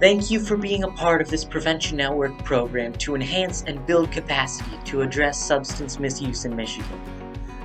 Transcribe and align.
Thank 0.00 0.30
you 0.30 0.40
for 0.40 0.56
being 0.56 0.84
a 0.84 0.90
part 0.90 1.20
of 1.20 1.28
this 1.28 1.44
Prevention 1.44 1.98
Network 1.98 2.42
program 2.42 2.94
to 2.94 3.14
enhance 3.14 3.64
and 3.66 3.84
build 3.84 4.10
capacity 4.10 4.78
to 4.86 5.02
address 5.02 5.38
substance 5.38 5.98
misuse 5.98 6.46
in 6.46 6.56
Michigan. 6.56 6.98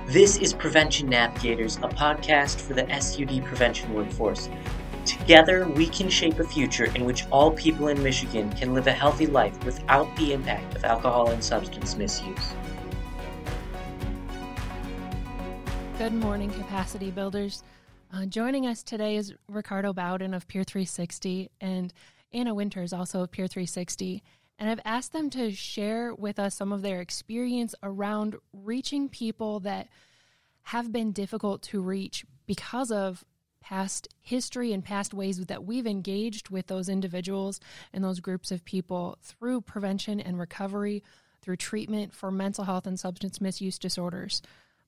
This 0.04 0.36
is 0.36 0.52
Prevention 0.52 1.08
Navigators, 1.08 1.76
a 1.78 1.88
podcast 1.88 2.60
for 2.60 2.74
the 2.74 2.86
SUD 3.00 3.42
prevention 3.42 3.94
workforce. 3.94 4.50
Together, 5.06 5.66
we 5.66 5.86
can 5.86 6.10
shape 6.10 6.38
a 6.38 6.44
future 6.44 6.94
in 6.94 7.06
which 7.06 7.26
all 7.30 7.52
people 7.52 7.88
in 7.88 8.02
Michigan 8.02 8.52
can 8.52 8.74
live 8.74 8.86
a 8.86 8.92
healthy 8.92 9.26
life 9.26 9.64
without 9.64 10.14
the 10.16 10.34
impact 10.34 10.76
of 10.76 10.84
alcohol 10.84 11.30
and 11.30 11.42
substance 11.42 11.96
misuse. 11.96 12.52
Good 15.96 16.12
morning, 16.12 16.50
capacity 16.50 17.10
builders. 17.10 17.62
Uh, 18.12 18.26
joining 18.26 18.66
us 18.66 18.82
today 18.82 19.16
is 19.16 19.32
Ricardo 19.48 19.94
Bowden 19.94 20.34
of 20.34 20.46
Peer 20.46 20.64
360 20.64 21.50
and 21.62 21.94
Anna 22.32 22.54
Winters, 22.54 22.92
also 22.92 23.22
of 23.22 23.30
Peer 23.30 23.46
360. 23.46 24.22
And 24.58 24.70
I've 24.70 24.80
asked 24.84 25.12
them 25.12 25.30
to 25.30 25.52
share 25.52 26.14
with 26.14 26.38
us 26.38 26.54
some 26.54 26.72
of 26.72 26.82
their 26.82 27.00
experience 27.00 27.74
around 27.82 28.36
reaching 28.52 29.08
people 29.08 29.60
that 29.60 29.88
have 30.62 30.92
been 30.92 31.12
difficult 31.12 31.62
to 31.62 31.80
reach 31.80 32.24
because 32.46 32.90
of 32.90 33.24
past 33.60 34.08
history 34.20 34.72
and 34.72 34.84
past 34.84 35.12
ways 35.12 35.44
that 35.44 35.64
we've 35.64 35.86
engaged 35.86 36.50
with 36.50 36.68
those 36.68 36.88
individuals 36.88 37.60
and 37.92 38.02
those 38.02 38.20
groups 38.20 38.50
of 38.50 38.64
people 38.64 39.18
through 39.22 39.60
prevention 39.60 40.20
and 40.20 40.38
recovery, 40.38 41.02
through 41.42 41.56
treatment 41.56 42.14
for 42.14 42.30
mental 42.30 42.64
health 42.64 42.86
and 42.86 42.98
substance 42.98 43.40
misuse 43.40 43.78
disorders. 43.78 44.40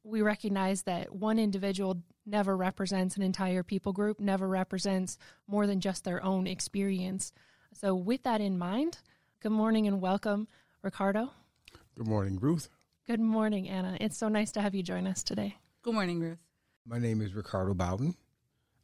We 0.04 0.22
recognize 0.22 0.82
that 0.82 1.14
one 1.14 1.38
individual 1.38 2.02
never 2.24 2.56
represents 2.56 3.16
an 3.16 3.22
entire 3.22 3.62
people 3.62 3.92
group, 3.92 4.20
never 4.20 4.48
represents 4.48 5.18
more 5.46 5.66
than 5.66 5.80
just 5.80 6.04
their 6.04 6.22
own 6.24 6.46
experience. 6.46 7.32
So, 7.74 7.94
with 7.94 8.22
that 8.22 8.40
in 8.40 8.58
mind, 8.58 8.98
good 9.40 9.52
morning 9.52 9.86
and 9.86 10.00
welcome, 10.00 10.48
Ricardo. 10.82 11.32
Good 11.96 12.06
morning, 12.06 12.38
Ruth. 12.38 12.68
Good 13.06 13.20
morning, 13.20 13.68
Anna. 13.68 13.96
It's 14.00 14.16
so 14.16 14.28
nice 14.28 14.52
to 14.52 14.60
have 14.60 14.74
you 14.74 14.82
join 14.82 15.06
us 15.06 15.22
today. 15.22 15.56
Good 15.82 15.94
morning, 15.94 16.20
Ruth. 16.20 16.38
My 16.86 16.98
name 16.98 17.20
is 17.20 17.34
Ricardo 17.34 17.74
Bowden. 17.74 18.14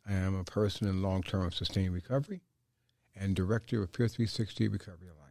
I 0.07 0.13
am 0.13 0.35
a 0.35 0.45
person 0.45 0.89
in 0.89 1.03
long 1.03 1.23
term 1.23 1.51
sustained 1.53 1.95
recovery 1.95 2.43
and 3.17 3.35
director 3.35 3.83
of 3.83 3.93
Peer 3.93 4.09
360 4.09 4.69
Recovery 4.69 5.09
Alliance. 5.09 5.24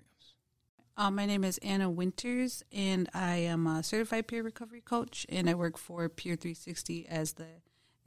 Uh, 0.95 1.09
my 1.09 1.25
name 1.25 1.43
is 1.43 1.57
Anna 1.59 1.89
Winters, 1.89 2.63
and 2.71 3.09
I 3.15 3.37
am 3.37 3.65
a 3.65 3.81
certified 3.81 4.27
peer 4.27 4.43
recovery 4.43 4.81
coach, 4.81 5.25
and 5.27 5.49
I 5.49 5.55
work 5.55 5.75
for 5.75 6.07
Peer 6.07 6.35
360 6.35 7.07
as 7.07 7.33
the 7.33 7.47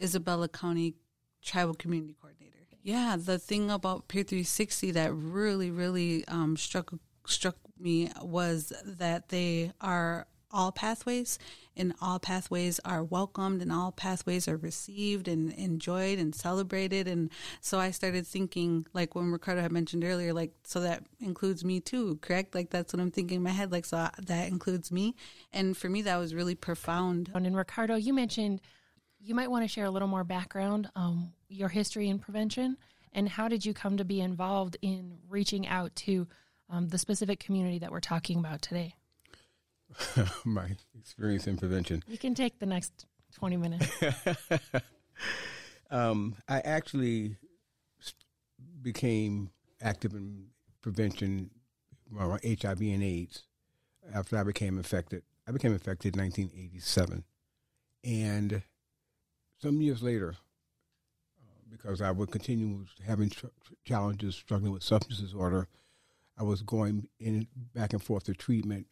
Isabella 0.01 0.49
County 0.49 0.95
Tribal 1.43 1.75
Community 1.75 2.15
Coordinator. 2.21 2.53
Yeah, 2.85 3.17
the 3.19 3.41
thing 3.41 3.73
about 3.73 4.07
Peer 4.07 4.23
360 4.23 4.93
that 4.93 5.13
really, 5.13 5.73
really 5.73 6.25
um, 6.29 6.57
struck 6.57 6.93
struck 7.27 7.57
me 7.77 8.13
was 8.23 8.73
that 8.85 9.31
they 9.31 9.73
are 9.81 10.29
all 10.57 10.73
pathways 10.73 11.39
and 11.77 11.93
all 12.01 12.19
pathways 12.19 12.81
are 12.81 13.05
welcomed 13.05 13.61
and 13.61 13.71
all 13.71 13.93
pathways 13.93 14.49
are 14.49 14.57
received 14.57 15.29
and 15.29 15.53
enjoyed 15.53 16.19
and 16.19 16.35
celebrated. 16.35 17.07
And 17.07 17.31
so 17.61 17.79
i 17.79 17.91
started 17.91 18.27
thinking 18.27 18.87
like 18.95 19.15
when 19.15 19.31
ricardo 19.31 19.61
had 19.61 19.71
mentioned 19.71 20.03
earlier 20.03 20.33
like 20.33 20.53
so 20.65 20.81
that 20.81 21.05
includes 21.21 21.63
me 21.63 21.79
too 21.81 22.19
correct? 22.23 22.55
Like 22.55 22.71
that's 22.71 22.95
what 22.95 23.01
i'm 23.01 23.11
thinking 23.11 23.37
in 23.37 23.43
my 23.43 23.51
head 23.51 23.71
like 23.71 23.85
so 23.85 24.09
that 24.27 24.49
includes 24.49 24.91
me. 24.91 25.15
And 25.53 25.77
for 25.77 25.91
me 25.91 26.01
that 26.03 26.17
was 26.17 26.35
really 26.35 26.55
profound. 26.55 27.31
And 27.35 27.55
ricardo 27.55 27.97
you 27.97 28.15
mentioned 28.15 28.63
you 29.21 29.35
might 29.35 29.51
want 29.51 29.65
to 29.65 29.69
share 29.69 29.85
a 29.85 29.91
little 29.91 30.09
more 30.09 30.25
background, 30.25 30.89
um, 30.95 31.33
your 31.49 31.69
history 31.69 32.09
in 32.09 32.19
prevention, 32.19 32.77
and 33.13 33.29
how 33.29 33.49
did 33.49 33.67
you 33.67 33.75
come 33.75 33.97
to 33.97 34.05
be 34.05 34.21
involved 34.21 34.77
in 34.83 35.19
reaching 35.29 35.67
out 35.67 35.95
to 35.97 36.29
um, 36.71 36.89
the 36.89 36.99
specific 36.99 37.41
community 37.41 37.79
that 37.81 37.91
we're 37.91 38.01
talking 38.01 38.39
about 38.39 38.63
today? 38.63 38.95
My 40.45 40.69
experience 40.99 41.47
in 41.47 41.57
prevention. 41.57 42.03
You 42.07 42.19
can 42.19 42.35
take 42.35 42.59
the 42.59 42.67
next 42.67 43.07
20 43.35 43.57
minutes. 43.57 43.87
um, 45.91 46.37
I 46.49 46.61
actually 46.61 47.37
became 48.83 49.51
active 49.81 50.15
in 50.15 50.47
prevention 50.81 51.51
around 52.17 52.41
HIV 52.45 52.81
and 52.81 53.03
AIDS 53.03 53.45
after 54.15 54.39
I 54.39 54.43
became 54.45 54.77
infected. 54.79 55.23
I 55.49 55.53
became 55.53 55.73
infected 55.73 56.17
in 56.17 56.23
1987. 56.23 57.25
And 58.05 58.63
some 59.61 59.81
years 59.81 60.03
later, 60.03 60.37
uh, 61.41 61.61
because 61.71 62.01
I 62.01 62.11
would 62.11 62.31
continue 62.31 62.85
having 63.05 63.31
tr- 63.31 63.47
challenges, 63.85 64.37
struggling 64.37 64.73
with 64.73 64.83
substance 64.83 65.21
disorder, 65.21 65.69
I 66.39 66.43
was 66.43 66.63
going 66.63 67.09
in 67.19 67.47
back 67.75 67.93
and 67.93 68.03
forth 68.03 68.25
to 68.25 68.35
treatment, 68.35 68.87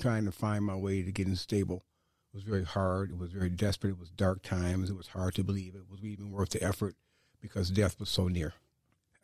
trying 0.00 0.24
to 0.24 0.32
find 0.32 0.64
my 0.64 0.76
way 0.76 1.02
to 1.02 1.12
getting 1.12 1.34
stable. 1.34 1.84
It 2.32 2.36
was 2.36 2.44
very 2.44 2.64
hard. 2.64 3.10
It 3.10 3.18
was 3.18 3.32
very 3.32 3.50
desperate. 3.50 3.90
It 3.90 3.98
was 3.98 4.10
dark 4.10 4.42
times. 4.42 4.88
It 4.88 4.96
was 4.96 5.08
hard 5.08 5.34
to 5.34 5.44
believe 5.44 5.74
it 5.74 5.90
was 5.90 6.02
even 6.02 6.30
worth 6.30 6.50
the 6.50 6.62
effort 6.62 6.94
because 7.40 7.70
death 7.70 7.98
was 7.98 8.08
so 8.08 8.28
near. 8.28 8.54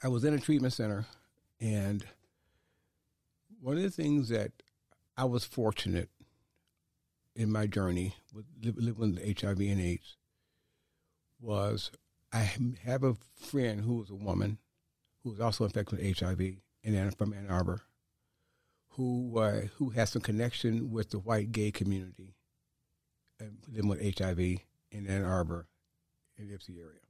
I 0.02 0.08
was 0.08 0.24
in 0.24 0.34
a 0.34 0.38
treatment 0.38 0.74
center, 0.74 1.06
and 1.60 2.04
one 3.60 3.76
of 3.76 3.82
the 3.82 3.90
things 3.90 4.28
that 4.28 4.52
I 5.16 5.24
was 5.24 5.44
fortunate 5.44 6.10
in 7.34 7.50
my 7.50 7.66
journey 7.66 8.14
with 8.34 8.44
living 8.62 8.94
with 8.96 9.40
HIV 9.40 9.60
and 9.60 9.80
AIDS 9.80 10.16
was 11.40 11.90
I 12.32 12.50
have 12.84 13.04
a 13.04 13.16
friend 13.36 13.80
who 13.82 13.94
was 13.96 14.10
a 14.10 14.14
woman 14.14 14.58
who 15.22 15.30
was 15.30 15.40
also 15.40 15.64
infected 15.64 15.98
with 15.98 16.18
HIV 16.18 16.56
and 16.94 17.16
from 17.16 17.32
Ann 17.32 17.48
Arbor, 17.48 17.82
who 18.90 19.38
uh, 19.38 19.62
who 19.76 19.90
has 19.90 20.10
some 20.10 20.22
connection 20.22 20.90
with 20.90 21.10
the 21.10 21.18
white 21.18 21.52
gay 21.52 21.70
community, 21.70 22.34
and 23.38 23.58
living 23.68 23.88
with 23.88 24.18
HIV 24.18 24.38
in 24.38 25.06
Ann 25.06 25.24
Arbor, 25.24 25.66
in 26.38 26.48
the 26.48 26.54
Ypsi 26.54 26.78
area. 26.78 27.00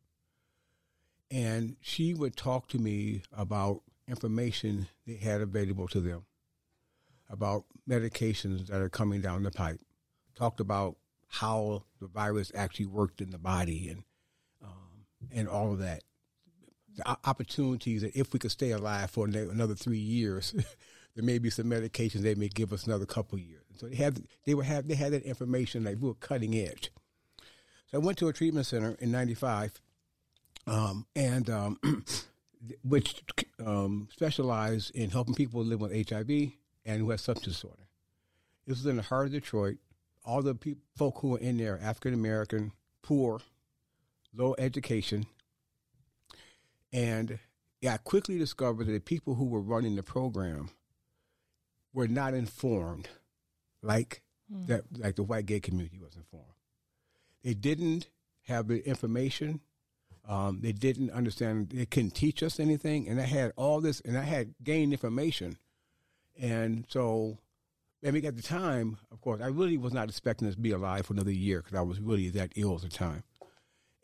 And 1.31 1.77
she 1.81 2.15
would 2.15 2.37
talk 2.37 2.69
to 2.69 2.79
me 2.79 3.23
about 3.37 3.83
information 4.09 4.89
they 5.07 5.17
had 5.17 5.41
available 5.41 5.89
to 5.89 6.01
them, 6.01 6.25
about 7.29 7.65
medications 7.89 8.69
that 8.69 8.81
are 8.81 8.89
coming 8.89 9.21
down 9.21 9.43
the 9.43 9.51
pipe. 9.51 9.81
Talked 10.37 10.61
about 10.61 10.97
how 11.29 11.85
the 12.01 12.07
virus 12.07 12.53
actually 12.55 12.87
worked 12.87 13.21
in 13.21 13.31
the 13.31 13.39
body 13.39 13.89
and 13.89 14.05
and 15.33 15.49
all 15.49 15.73
of 15.73 15.79
that. 15.79 16.03
Opportunities 17.05 18.03
that 18.03 18.17
if 18.17 18.33
we 18.33 18.39
could 18.39 18.51
stay 18.51 18.71
alive 18.71 19.11
for 19.11 19.27
another 19.27 19.75
three 19.75 19.99
years, 19.99 20.55
there 21.15 21.25
may 21.25 21.39
be 21.39 21.51
some 21.51 21.67
medications 21.67 22.23
they 22.23 22.34
may 22.34 22.49
give 22.49 22.73
us 22.73 22.87
another 22.87 23.07
couple 23.07 23.39
years. 23.39 23.62
So 23.77 23.89
they 23.89 23.97
had 23.97 24.23
they 24.45 24.55
were 24.55 24.62
have 24.62 24.89
they 24.89 24.95
had 24.95 25.12
that 25.12 25.25
information 25.25 25.84
like 25.84 25.97
we 26.01 26.09
were 26.09 26.15
cutting 26.15 26.55
edge. 26.55 26.91
So 27.91 27.99
I 27.99 28.05
went 28.05 28.19
to 28.19 28.29
a 28.29 28.33
treatment 28.33 28.67
center 28.67 28.97
in 29.01 29.11
'95, 29.11 29.81
um, 30.67 31.07
and 31.15 31.49
um, 31.51 31.79
which 32.83 33.23
um, 33.65 34.09
specialized 34.13 34.95
in 34.95 35.11
helping 35.11 35.34
people 35.34 35.63
live 35.65 35.81
with 35.81 36.09
HIV 36.09 36.53
and 36.84 37.01
who 37.01 37.11
have 37.11 37.21
substance 37.21 37.57
disorder. 37.57 37.83
This 38.67 38.78
was 38.78 38.87
in 38.87 38.97
the 38.97 39.03
heart 39.03 39.27
of 39.27 39.33
Detroit. 39.33 39.77
All 40.25 40.43
the 40.43 40.55
people, 40.55 40.83
folk 40.97 41.19
who 41.21 41.28
were 41.31 41.39
in 41.39 41.57
there, 41.57 41.78
African 41.83 42.15
American, 42.15 42.73
poor, 43.03 43.41
low 44.34 44.55
education. 44.59 45.27
And 46.93 47.39
I 47.87 47.99
quickly 47.99 48.39
discovered 48.39 48.87
that 48.87 48.93
the 48.93 49.01
people 49.01 49.35
who 49.35 49.45
were 49.45 49.61
running 49.61 49.97
the 49.97 50.03
program 50.03 50.71
were 51.93 52.09
not 52.09 52.35
informed 52.35 53.09
like 53.83 54.23
mm. 54.53 54.67
that 54.67 54.85
like 54.99 55.17
the 55.17 55.23
white 55.23 55.47
gay 55.47 55.61
community 55.61 55.99
was 55.99 56.17
informed. 56.17 56.53
They 57.43 57.55
didn't 57.55 58.09
have 58.47 58.69
the 58.69 58.87
information. 58.87 59.61
Um, 60.28 60.60
they 60.60 60.72
didn't 60.72 61.10
understand. 61.10 61.71
They 61.71 61.87
couldn't 61.87 62.15
teach 62.15 62.43
us 62.43 62.59
anything, 62.59 63.09
and 63.09 63.21
I 63.21 63.25
had 63.25 63.53
all 63.57 63.81
this, 63.81 64.01
and 64.01 64.19
I 64.19 64.22
had 64.22 64.55
gained 64.63 64.93
information, 64.93 65.57
and 66.41 66.84
so, 66.89 67.39
I 68.05 68.10
mean, 68.10 68.27
at 68.27 68.37
the 68.37 68.43
time, 68.43 68.99
of 69.13 69.21
course, 69.21 69.41
I 69.41 69.47
really 69.47 69.78
was 69.78 69.93
not 69.93 70.09
expecting 70.09 70.51
to 70.51 70.59
be 70.59 70.72
alive 70.72 71.07
for 71.07 71.13
another 71.13 71.31
year 71.31 71.63
because 71.63 71.78
I 71.78 71.83
was 71.83 72.01
really 72.01 72.28
that 72.31 72.53
ill 72.57 72.75
at 72.75 72.83
the 72.83 72.89
time. 72.89 73.22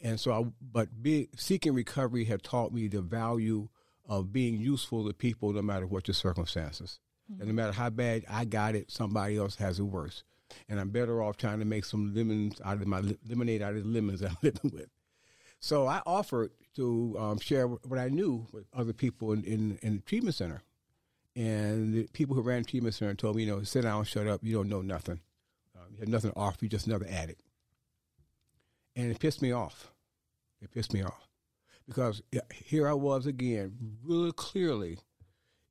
And 0.03 0.19
so, 0.19 0.33
I, 0.33 0.45
but 0.61 1.03
be, 1.03 1.29
seeking 1.37 1.75
recovery 1.75 2.25
had 2.25 2.43
taught 2.43 2.73
me 2.73 2.89
the 2.89 3.01
value 3.01 3.69
of 4.07 4.33
being 4.33 4.61
useful 4.61 5.07
to 5.07 5.15
people 5.15 5.53
no 5.53 5.63
matter 5.63 5.87
what 5.87 6.09
your 6.09 6.15
circumstances. 6.15 6.99
Mm-hmm. 7.31 7.43
And 7.43 7.49
no 7.49 7.55
matter 7.55 7.73
how 7.73 7.89
bad 7.89 8.25
I 8.29 8.45
got 8.45 8.75
it, 8.75 8.91
somebody 8.91 9.37
else 9.37 9.57
has 9.57 9.79
it 9.79 9.85
worse. 9.85 10.25
And 10.69 10.81
I'm 10.81 10.91
better 10.91 11.23
off 11.23 11.37
trying 11.37 11.61
to 11.61 11.65
make 11.65 11.85
some 11.85 12.15
lemons 12.15 12.61
out 12.65 12.83
of 12.83 12.87
my 12.87 13.01
lemonade 13.29 13.63
out 13.63 13.75
of 13.75 13.85
the 13.85 13.89
lemons 13.89 14.23
I'm 14.23 14.37
living 14.43 14.71
with. 14.73 14.89
So 15.61 15.87
I 15.87 16.03
offered 16.05 16.51
to 16.75 17.17
um, 17.19 17.39
share 17.39 17.69
what 17.69 17.99
I 17.99 18.09
knew 18.09 18.47
with 18.53 18.65
other 18.75 18.93
people 18.93 19.33
in, 19.33 19.45
in, 19.45 19.79
in 19.83 19.97
the 19.97 20.03
treatment 20.03 20.35
center. 20.35 20.63
And 21.37 21.95
the 21.95 22.09
people 22.13 22.35
who 22.35 22.43
ran 22.43 22.63
the 22.63 22.69
treatment 22.69 22.95
center 22.95 23.15
told 23.15 23.37
me, 23.37 23.45
you 23.45 23.51
know, 23.51 23.63
sit 23.63 23.83
down, 23.83 24.05
shut 24.05 24.27
up, 24.27 24.41
you 24.43 24.53
don't 24.53 24.69
know 24.69 24.83
nothing. 24.83 25.21
Um, 25.77 25.87
you 25.93 26.01
have 26.01 26.09
nothing 26.09 26.33
to 26.33 26.37
offer, 26.37 26.59
you're 26.63 26.71
just 26.71 26.89
another 26.89 27.07
addict. 27.09 27.41
And 28.95 29.11
it 29.11 29.19
pissed 29.19 29.43
me 29.43 29.53
off. 29.53 29.93
It 30.61 30.71
pissed 30.71 30.93
me 30.93 31.03
off 31.03 31.29
because 31.87 32.23
here 32.55 32.89
I 32.89 32.93
was 32.93 33.27
again, 33.27 33.77
really 34.05 34.33
clearly 34.33 34.99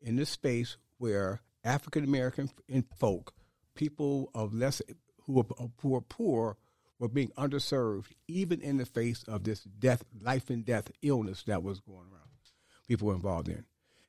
in 0.01 0.15
this 0.15 0.29
space 0.29 0.77
where 0.97 1.41
African 1.63 2.03
American 2.03 2.49
folk, 2.97 3.33
people 3.75 4.29
of 4.35 4.53
less 4.53 4.81
who 5.25 5.39
are, 5.39 5.45
who 5.81 5.95
are 5.95 6.01
poor, 6.01 6.57
were 6.99 7.07
being 7.07 7.29
underserved, 7.37 8.11
even 8.27 8.61
in 8.61 8.77
the 8.77 8.85
face 8.85 9.23
of 9.27 9.43
this 9.43 9.61
death, 9.61 10.03
life 10.21 10.49
and 10.49 10.65
death 10.65 10.91
illness 11.01 11.43
that 11.43 11.63
was 11.63 11.79
going 11.79 12.07
around. 12.11 12.21
People 12.87 13.07
were 13.07 13.15
involved 13.15 13.47
in, 13.47 13.63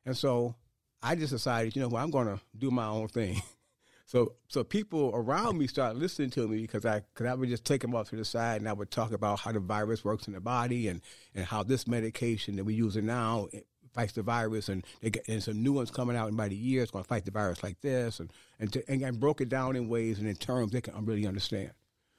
and 0.04 0.16
so 0.16 0.56
I 1.02 1.14
just 1.14 1.32
decided, 1.32 1.76
you 1.76 1.82
know, 1.82 1.88
well, 1.88 2.02
I'm 2.02 2.10
going 2.10 2.26
to 2.26 2.40
do 2.56 2.70
my 2.70 2.86
own 2.86 3.08
thing. 3.08 3.40
So, 4.06 4.34
so 4.48 4.62
people 4.64 5.10
around 5.14 5.58
me 5.58 5.66
started 5.66 5.98
listening 5.98 6.30
to 6.30 6.46
me 6.48 6.62
because 6.62 6.84
I, 6.84 7.02
cause 7.14 7.26
I 7.26 7.34
would 7.34 7.48
just 7.48 7.64
take 7.64 7.80
them 7.80 7.94
off 7.94 8.10
to 8.10 8.16
the 8.16 8.24
side 8.24 8.60
and 8.60 8.68
I 8.68 8.72
would 8.72 8.90
talk 8.90 9.12
about 9.12 9.40
how 9.40 9.52
the 9.52 9.60
virus 9.60 10.04
works 10.04 10.26
in 10.26 10.34
the 10.34 10.40
body 10.40 10.88
and, 10.88 11.00
and 11.34 11.44
how 11.44 11.62
this 11.62 11.86
medication 11.86 12.56
that 12.56 12.64
we're 12.64 12.76
using 12.76 13.06
now 13.06 13.48
fights 13.94 14.12
the 14.12 14.22
virus 14.22 14.68
and 14.68 14.84
they 15.00 15.10
get, 15.10 15.26
and 15.28 15.42
some 15.42 15.62
new 15.62 15.72
ones 15.72 15.90
coming 15.90 16.16
out 16.16 16.28
in 16.28 16.34
about 16.34 16.50
a 16.50 16.54
year. 16.54 16.82
It's 16.82 16.90
going 16.90 17.04
to 17.04 17.08
fight 17.08 17.24
the 17.24 17.30
virus 17.30 17.62
like 17.62 17.80
this 17.80 18.20
and, 18.20 18.32
and, 18.58 18.72
to, 18.72 18.82
and, 18.88 19.02
and 19.02 19.20
broke 19.20 19.40
it 19.40 19.48
down 19.48 19.76
in 19.76 19.88
ways 19.88 20.18
and 20.18 20.28
in 20.28 20.36
terms 20.36 20.72
they 20.72 20.80
can 20.80 21.04
really 21.04 21.26
understand. 21.26 21.72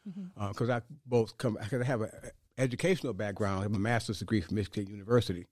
Because 0.04 0.68
mm-hmm. 0.68 0.72
uh, 0.72 0.76
I 0.76 0.82
both 1.06 1.38
come, 1.38 1.58
because 1.62 1.82
I 1.82 1.86
have 1.86 2.02
an 2.02 2.12
educational 2.58 3.14
background. 3.14 3.60
I 3.60 3.64
have 3.64 3.74
a 3.74 3.80
master's 3.80 4.20
degree 4.20 4.42
from 4.42 4.56
Michigan 4.56 4.88
University. 4.88 5.48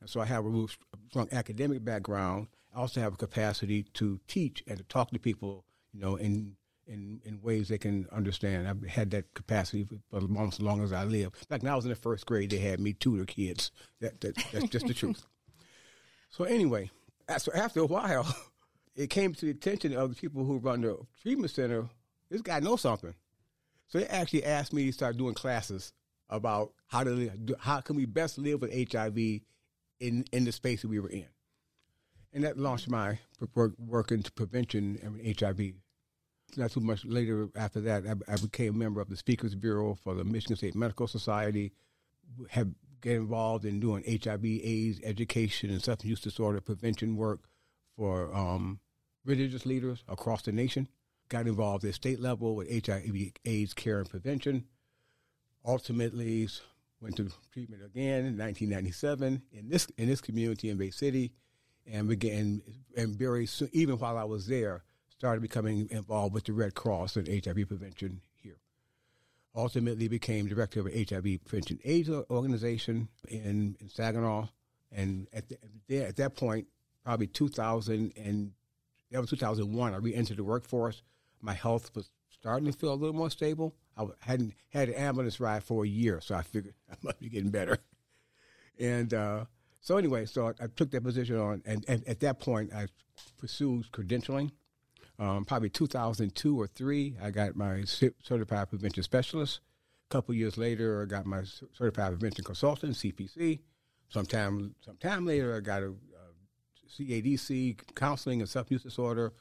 And 0.00 0.08
so 0.08 0.20
I 0.20 0.26
have 0.26 0.44
a 0.44 0.66
strong 1.08 1.28
academic 1.32 1.84
background. 1.84 2.48
I 2.74 2.80
also 2.80 3.00
have 3.00 3.14
a 3.14 3.16
capacity 3.16 3.84
to 3.94 4.20
teach 4.28 4.62
and 4.66 4.78
to 4.78 4.84
talk 4.84 5.10
to 5.10 5.18
people 5.18 5.64
you 5.94 6.00
know, 6.00 6.16
in 6.16 6.56
in 6.86 7.20
in 7.24 7.40
ways 7.40 7.68
they 7.68 7.78
can 7.78 8.06
understand. 8.12 8.68
I've 8.68 8.82
had 8.84 9.10
that 9.12 9.32
capacity 9.34 9.86
for, 10.10 10.18
almost 10.20 10.60
as 10.60 10.64
long 10.64 10.82
as 10.82 10.92
I 10.92 11.04
live. 11.04 11.34
Fact, 11.34 11.62
when 11.62 11.72
I 11.72 11.76
was 11.76 11.84
in 11.84 11.90
the 11.90 11.96
first 11.96 12.26
grade, 12.26 12.50
they 12.50 12.58
had 12.58 12.80
me 12.80 12.92
tutor 12.92 13.24
kids. 13.24 13.70
That, 14.00 14.20
that 14.20 14.36
that's 14.52 14.68
just 14.68 14.86
the 14.86 14.94
truth. 14.94 15.24
So 16.30 16.44
anyway, 16.44 16.90
so 17.38 17.52
after 17.54 17.80
a 17.80 17.86
while, 17.86 18.26
it 18.96 19.08
came 19.08 19.34
to 19.34 19.46
the 19.46 19.52
attention 19.52 19.94
of 19.94 20.10
the 20.10 20.16
people 20.16 20.44
who 20.44 20.58
run 20.58 20.82
the 20.82 20.98
treatment 21.22 21.52
center. 21.52 21.88
This 22.30 22.42
guy 22.42 22.60
knows 22.60 22.80
something, 22.80 23.14
so 23.88 23.98
they 23.98 24.06
actually 24.06 24.44
asked 24.44 24.72
me 24.72 24.86
to 24.86 24.92
start 24.92 25.16
doing 25.16 25.34
classes 25.34 25.92
about 26.28 26.72
how 26.88 27.04
to 27.04 27.30
how 27.60 27.80
can 27.80 27.96
we 27.96 28.06
best 28.06 28.38
live 28.38 28.60
with 28.60 28.90
HIV 28.90 29.16
in 30.00 30.24
in 30.32 30.44
the 30.44 30.52
space 30.52 30.82
that 30.82 30.88
we 30.88 30.98
were 31.00 31.10
in, 31.10 31.26
and 32.32 32.44
that 32.44 32.58
launched 32.58 32.90
my 32.90 33.20
work, 33.54 33.72
work 33.78 34.10
into 34.10 34.32
prevention 34.32 34.98
and 35.02 35.38
HIV 35.38 35.74
not 36.56 36.70
too 36.70 36.80
much 36.80 37.04
later 37.04 37.48
after 37.56 37.80
that, 37.82 38.04
I, 38.06 38.32
I, 38.32 38.36
became 38.36 38.74
a 38.74 38.78
member 38.78 39.00
of 39.00 39.08
the 39.08 39.16
Speakers 39.16 39.54
Bureau 39.54 39.94
for 39.94 40.14
the 40.14 40.24
Michigan 40.24 40.56
State 40.56 40.74
Medical 40.74 41.06
Society. 41.06 41.72
Have 42.50 42.68
get 43.00 43.16
involved 43.16 43.64
in 43.64 43.80
doing 43.80 44.02
HIV/AIDS 44.06 45.00
education 45.04 45.70
and 45.70 45.82
substance 45.82 46.08
use 46.08 46.20
disorder 46.20 46.60
prevention 46.60 47.16
work 47.16 47.40
for 47.96 48.34
um, 48.34 48.80
religious 49.24 49.66
leaders 49.66 50.02
across 50.08 50.42
the 50.42 50.52
nation. 50.52 50.88
Got 51.28 51.46
involved 51.46 51.84
at 51.84 51.94
state 51.94 52.20
level 52.20 52.56
with 52.56 52.68
HIV/AIDS 52.86 53.74
care 53.74 53.98
and 54.00 54.08
prevention. 54.08 54.64
Ultimately, 55.66 56.48
went 57.00 57.16
to 57.16 57.30
treatment 57.52 57.82
again 57.84 58.24
in 58.24 58.38
1997 58.38 59.42
in 59.52 59.68
this 59.68 59.86
in 59.98 60.08
this 60.08 60.20
community 60.20 60.70
in 60.70 60.76
Bay 60.76 60.90
City, 60.90 61.32
and 61.86 62.08
began 62.08 62.62
and 62.96 63.14
very 63.14 63.46
soon, 63.46 63.68
even 63.72 63.98
while 63.98 64.16
I 64.16 64.24
was 64.24 64.46
there 64.46 64.84
started 65.18 65.40
becoming 65.40 65.88
involved 65.90 66.34
with 66.34 66.44
the 66.44 66.52
Red 66.52 66.74
Cross 66.74 67.16
and 67.16 67.28
HIV 67.28 67.68
prevention 67.68 68.20
here. 68.34 68.56
Ultimately 69.54 70.08
became 70.08 70.46
director 70.46 70.80
of 70.80 70.86
an 70.86 71.06
HIV 71.08 71.44
prevention 71.44 71.78
AIDS 71.84 72.08
organization 72.08 73.08
in, 73.28 73.76
in 73.80 73.88
Saginaw. 73.88 74.48
And 74.90 75.28
at, 75.32 75.44
the, 75.88 76.02
at 76.04 76.16
that 76.16 76.36
point, 76.36 76.66
probably 77.04 77.26
2000 77.26 78.12
and 78.16 78.52
that 79.10 79.20
was 79.20 79.30
2001, 79.30 79.94
I 79.94 79.96
re-entered 79.98 80.38
the 80.38 80.44
workforce. 80.44 81.02
My 81.40 81.54
health 81.54 81.94
was 81.94 82.10
starting 82.30 82.70
to 82.70 82.76
feel 82.76 82.92
a 82.92 82.96
little 82.96 83.14
more 83.14 83.30
stable. 83.30 83.74
I 83.96 84.06
hadn't 84.20 84.54
had 84.70 84.88
an 84.88 84.94
ambulance 84.94 85.38
ride 85.38 85.62
for 85.62 85.84
a 85.84 85.88
year, 85.88 86.20
so 86.20 86.34
I 86.34 86.42
figured 86.42 86.74
I 86.90 86.96
must 87.02 87.20
be 87.20 87.28
getting 87.28 87.50
better. 87.50 87.78
And 88.78 89.14
uh, 89.14 89.44
so 89.80 89.96
anyway, 89.98 90.26
so 90.26 90.48
I, 90.48 90.64
I, 90.64 90.66
took 90.66 90.90
that 90.90 91.04
position 91.04 91.38
on, 91.38 91.62
and, 91.64 91.84
and 91.86 92.06
at 92.08 92.20
that 92.20 92.40
point, 92.40 92.72
I 92.74 92.88
pursued 93.38 93.86
credentialing 93.92 94.50
um, 95.18 95.44
probably 95.44 95.70
2002 95.70 96.60
or 96.60 96.66
three, 96.66 97.16
I 97.22 97.30
got 97.30 97.56
my 97.56 97.84
certified 97.84 98.68
prevention 98.68 99.02
specialist. 99.02 99.60
A 100.10 100.12
couple 100.12 100.34
years 100.34 100.58
later, 100.58 101.02
I 101.02 101.06
got 101.06 101.26
my 101.26 101.44
certified 101.44 102.12
prevention 102.12 102.44
consultant, 102.44 102.94
CPC. 102.94 103.60
Sometime, 104.08 104.74
sometime 104.84 105.24
later, 105.24 105.56
I 105.56 105.60
got 105.60 105.82
a, 105.82 105.90
a 105.90 107.02
CADC, 107.02 107.94
counseling 107.94 108.40
and 108.40 108.48
substance 108.48 108.82
disorder, 108.82 109.32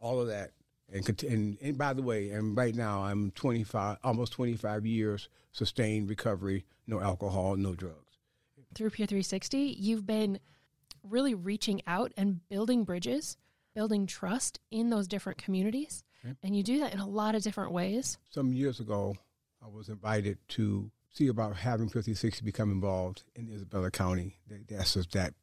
all 0.00 0.20
of 0.20 0.28
that. 0.28 0.52
And, 0.90 1.22
and, 1.22 1.58
and 1.60 1.76
by 1.76 1.92
the 1.92 2.02
way, 2.02 2.30
and 2.30 2.56
right 2.56 2.74
now 2.74 3.02
I'm 3.02 3.30
25, 3.32 3.98
almost 4.02 4.32
25 4.32 4.86
years 4.86 5.28
sustained 5.52 6.08
recovery, 6.08 6.64
no 6.86 7.00
alcohol, 7.00 7.56
no 7.56 7.74
drugs. 7.74 8.18
Through 8.74 8.90
Peer 8.90 9.06
360, 9.06 9.76
you've 9.78 10.06
been 10.06 10.38
really 11.02 11.34
reaching 11.34 11.82
out 11.86 12.12
and 12.16 12.46
building 12.48 12.84
bridges 12.84 13.36
building 13.78 14.08
trust 14.08 14.58
in 14.72 14.90
those 14.90 15.06
different 15.06 15.38
communities. 15.38 16.02
Okay. 16.24 16.34
And 16.42 16.56
you 16.56 16.64
do 16.64 16.80
that 16.80 16.92
in 16.92 16.98
a 16.98 17.06
lot 17.06 17.36
of 17.36 17.44
different 17.44 17.70
ways. 17.70 18.18
Some 18.28 18.52
years 18.52 18.80
ago, 18.80 19.16
I 19.62 19.68
was 19.68 19.88
invited 19.88 20.38
to 20.48 20.90
see 21.12 21.28
about 21.28 21.54
having 21.54 21.88
56 21.88 22.40
become 22.40 22.72
involved 22.72 23.22
in 23.36 23.48
Isabella 23.48 23.92
County. 23.92 24.36
They 24.48 24.74
asked 24.74 24.96
us 24.96 25.06
that 25.12 25.34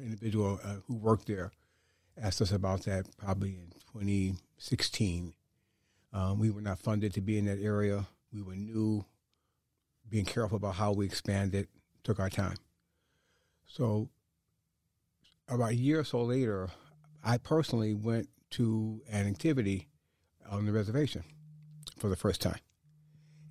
individual 0.00 0.60
uh, 0.62 0.76
who 0.86 0.94
worked 0.98 1.26
there 1.26 1.50
asked 2.16 2.40
us 2.40 2.52
about 2.52 2.84
that 2.84 3.06
probably 3.16 3.56
in 3.56 3.72
2016. 3.92 5.34
Um, 6.12 6.38
we 6.38 6.50
were 6.50 6.60
not 6.60 6.78
funded 6.78 7.12
to 7.14 7.20
be 7.20 7.38
in 7.38 7.46
that 7.46 7.60
area. 7.60 8.06
We 8.32 8.40
were 8.40 8.54
new, 8.54 9.04
being 10.08 10.26
careful 10.26 10.58
about 10.58 10.76
how 10.76 10.92
we 10.92 11.06
expanded, 11.06 11.66
took 12.04 12.20
our 12.20 12.30
time. 12.30 12.58
So 13.66 14.10
about 15.48 15.70
a 15.70 15.74
year 15.74 15.98
or 15.98 16.04
so 16.04 16.22
later, 16.22 16.70
I 17.22 17.38
personally 17.38 17.94
went 17.94 18.28
to 18.50 19.02
an 19.10 19.26
activity 19.26 19.88
on 20.48 20.66
the 20.66 20.72
reservation 20.72 21.22
for 21.98 22.08
the 22.08 22.16
first 22.16 22.40
time. 22.40 22.58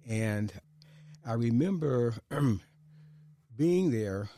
And 0.07 0.51
I 1.25 1.33
remember 1.33 2.15
being 3.55 3.91
there, 3.91 4.29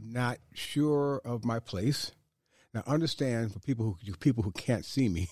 not 0.00 0.38
sure 0.52 1.20
of 1.24 1.44
my 1.44 1.60
place. 1.60 2.12
Now, 2.72 2.82
understand 2.86 3.52
for 3.52 3.60
people 3.60 3.98
who 4.04 4.12
people 4.20 4.42
who 4.42 4.52
can't 4.52 4.84
see 4.84 5.08
me, 5.08 5.28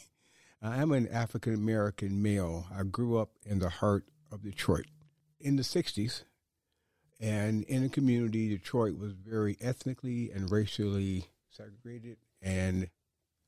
I'm 0.63 0.93
an 0.93 1.09
African 1.09 1.55
American 1.55 2.23
male. 2.23 2.67
I 2.73 2.85
grew 2.85 3.19
up 3.19 3.31
in 3.45 3.59
the 3.59 3.69
heart 3.69 4.05
of 4.31 4.45
Detroit 4.45 4.87
in 5.41 5.57
the 5.57 5.63
'60s, 5.63 6.23
and 7.21 7.65
in 7.65 7.83
a 7.85 7.89
community, 7.89 8.49
Detroit 8.49 8.97
was 8.97 9.13
very 9.13 9.57
ethnically 9.61 10.31
and 10.31 10.53
racially 10.53 11.27
segregated 11.51 12.19
and 12.41 12.89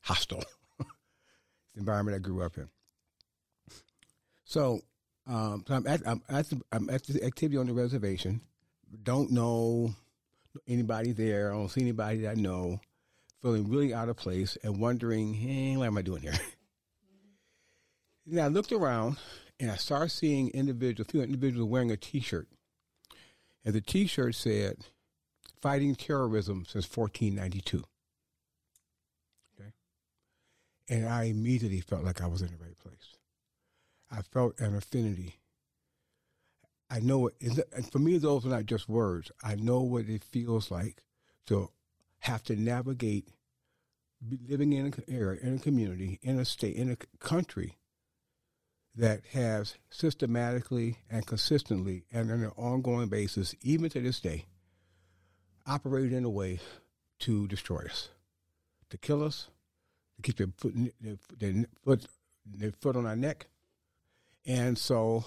hostile. 0.04 0.44
the 0.78 0.86
environment 1.76 2.14
I 2.14 2.20
grew 2.20 2.42
up 2.42 2.56
in. 2.56 2.68
So, 4.44 4.80
um, 5.26 5.64
so 5.66 5.74
I'm, 5.74 5.86
at, 5.86 6.06
I'm, 6.06 6.22
at 6.28 6.48
the, 6.50 6.60
I'm 6.70 6.90
at 6.90 7.04
the 7.04 7.24
activity 7.24 7.56
on 7.56 7.66
the 7.66 7.72
reservation. 7.72 8.42
Don't 9.02 9.30
know 9.30 9.94
anybody 10.68 11.12
there. 11.12 11.50
I 11.50 11.56
don't 11.56 11.70
see 11.70 11.80
anybody 11.80 12.18
that 12.18 12.36
I 12.36 12.40
know. 12.40 12.80
Feeling 13.42 13.68
really 13.68 13.92
out 13.92 14.08
of 14.08 14.16
place 14.16 14.56
and 14.62 14.80
wondering, 14.80 15.34
hey, 15.34 15.76
what 15.76 15.86
am 15.86 15.98
I 15.98 16.02
doing 16.02 16.22
here? 16.22 16.32
then 18.26 18.42
I 18.42 18.48
looked 18.48 18.72
around 18.72 19.18
and 19.60 19.70
I 19.70 19.76
started 19.76 20.10
seeing 20.10 20.48
individuals, 20.50 21.08
a 21.08 21.10
few 21.10 21.22
individuals 21.22 21.68
wearing 21.68 21.90
a 21.90 21.96
T-shirt, 21.96 22.48
and 23.64 23.74
the 23.74 23.80
T-shirt 23.82 24.34
said, 24.34 24.86
"Fighting 25.60 25.94
terrorism 25.94 26.64
since 26.66 26.84
1492." 26.84 27.84
And 30.88 31.08
I 31.08 31.24
immediately 31.24 31.80
felt 31.80 32.04
like 32.04 32.20
I 32.20 32.26
was 32.26 32.42
in 32.42 32.48
the 32.48 32.62
right 32.62 32.78
place. 32.78 33.16
I 34.10 34.22
felt 34.22 34.60
an 34.60 34.76
affinity. 34.76 35.36
I 36.90 37.00
know 37.00 37.28
it, 37.28 37.34
and 37.72 37.90
for 37.90 37.98
me, 37.98 38.18
those 38.18 38.44
are 38.44 38.50
not 38.50 38.66
just 38.66 38.88
words. 38.88 39.32
I 39.42 39.54
know 39.56 39.80
what 39.80 40.08
it 40.08 40.22
feels 40.22 40.70
like 40.70 41.02
to 41.46 41.70
have 42.20 42.42
to 42.44 42.56
navigate 42.56 43.28
living 44.48 44.72
in 44.72 44.86
an 44.86 44.94
area, 45.08 45.40
in 45.42 45.56
a 45.56 45.58
community, 45.58 46.18
in 46.22 46.38
a 46.38 46.44
state, 46.44 46.76
in 46.76 46.90
a 46.90 46.96
country 47.18 47.78
that 48.94 49.22
has 49.32 49.74
systematically 49.90 50.98
and 51.10 51.26
consistently 51.26 52.04
and 52.12 52.30
on 52.30 52.42
an 52.42 52.52
ongoing 52.56 53.08
basis, 53.08 53.54
even 53.62 53.90
to 53.90 54.00
this 54.00 54.20
day, 54.20 54.46
operated 55.66 56.12
in 56.12 56.24
a 56.24 56.30
way 56.30 56.60
to 57.18 57.48
destroy 57.48 57.84
us, 57.90 58.10
to 58.90 58.96
kill 58.96 59.22
us, 59.22 59.48
to 60.16 60.22
keep 60.22 60.36
their 60.36 60.48
foot, 60.56 60.74
their, 61.00 61.16
their 61.38 61.64
foot, 61.84 62.06
their 62.46 62.72
foot 62.72 62.96
on 62.96 63.06
our 63.06 63.16
neck. 63.16 63.46
And 64.46 64.76
so 64.76 65.24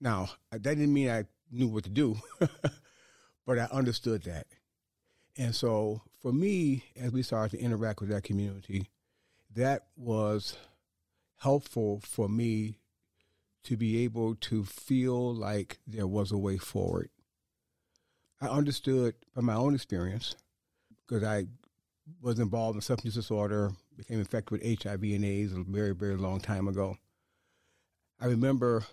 now 0.00 0.30
that 0.50 0.62
didn't 0.62 0.92
mean 0.92 1.10
I 1.10 1.24
knew 1.50 1.68
what 1.68 1.84
to 1.84 1.90
do, 1.90 2.16
but 3.46 3.58
I 3.58 3.68
understood 3.72 4.22
that. 4.24 4.46
And 5.36 5.54
so 5.54 6.02
for 6.20 6.32
me, 6.32 6.84
as 7.00 7.12
we 7.12 7.22
started 7.22 7.56
to 7.56 7.62
interact 7.62 8.00
with 8.00 8.10
that 8.10 8.24
community, 8.24 8.90
that 9.54 9.86
was 9.96 10.56
helpful 11.38 12.00
for 12.04 12.28
me 12.28 12.76
to 13.64 13.76
be 13.76 14.04
able 14.04 14.34
to 14.36 14.64
feel 14.64 15.34
like 15.34 15.78
there 15.86 16.06
was 16.06 16.32
a 16.32 16.38
way 16.38 16.56
forward. 16.56 17.10
I 18.40 18.46
understood 18.46 19.14
from 19.34 19.46
my 19.46 19.54
own 19.54 19.74
experience 19.74 20.34
because 21.06 21.24
I 21.24 21.46
was 22.22 22.38
involved 22.38 22.76
in 22.76 22.80
substance 22.80 23.14
disorder, 23.14 23.72
became 24.00 24.18
infected 24.18 24.50
with 24.50 24.82
HIV 24.82 25.02
and 25.02 25.24
AIDS 25.24 25.52
a 25.52 25.62
very, 25.62 25.94
very 25.94 26.16
long 26.16 26.40
time 26.40 26.66
ago. 26.66 26.96
I 28.18 28.26
remember 28.26 28.84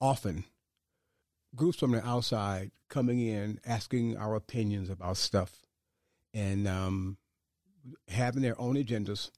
often 0.00 0.44
groups 1.54 1.78
from 1.78 1.92
the 1.92 2.06
outside 2.06 2.70
coming 2.90 3.18
in, 3.20 3.58
asking 3.66 4.16
our 4.18 4.34
opinions 4.34 4.90
about 4.90 5.16
stuff, 5.16 5.52
and 6.34 6.68
um, 6.68 7.16
having 8.08 8.42
their 8.42 8.60
own 8.60 8.76
agendas. 8.76 9.30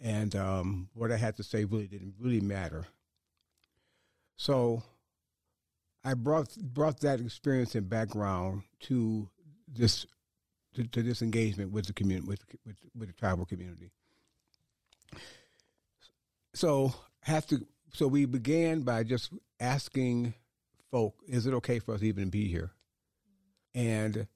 And 0.00 0.34
um, 0.34 0.88
what 0.94 1.12
I 1.12 1.16
had 1.16 1.36
to 1.36 1.42
say 1.42 1.64
really 1.64 1.86
didn't 1.86 2.14
really 2.18 2.40
matter. 2.40 2.86
So 4.36 4.82
I 6.02 6.14
brought 6.14 6.56
brought 6.56 7.00
that 7.00 7.20
experience 7.20 7.74
and 7.74 7.88
background 7.88 8.62
to 8.80 9.28
this 9.68 10.06
to, 10.74 10.84
to 10.84 11.02
this 11.02 11.22
engagement 11.22 11.72
with 11.72 11.86
the 11.86 11.92
community 11.92 12.26
with, 12.28 12.40
with 12.66 12.76
with 12.96 13.08
the 13.08 13.14
tribal 13.14 13.44
community. 13.44 13.90
So 16.54 16.94
have 17.22 17.46
to 17.48 17.66
so 17.92 18.08
we 18.08 18.24
began 18.26 18.82
by 18.82 19.04
just 19.04 19.32
asking 19.60 20.34
folk, 20.90 21.14
is 21.26 21.46
it 21.46 21.54
okay 21.54 21.78
for 21.78 21.94
us 21.94 22.02
even 22.02 22.24
to 22.24 22.30
be 22.30 22.48
here? 22.48 22.72
And 23.74 24.26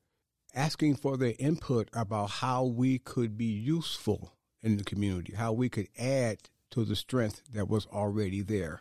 asking 0.54 0.97
for 0.97 1.16
their 1.16 1.35
input 1.38 1.88
about 1.92 2.30
how 2.30 2.64
we 2.64 2.99
could 2.99 3.37
be 3.37 3.47
useful 3.47 4.33
in 4.62 4.76
the 4.76 4.85
community, 4.85 5.35
how 5.35 5.52
we 5.52 5.68
could 5.68 5.88
add 5.99 6.38
to 6.71 6.85
the 6.85 6.97
strength 6.97 7.42
that 7.52 7.68
was 7.68 7.87
already 7.87 8.42
there. 8.42 8.80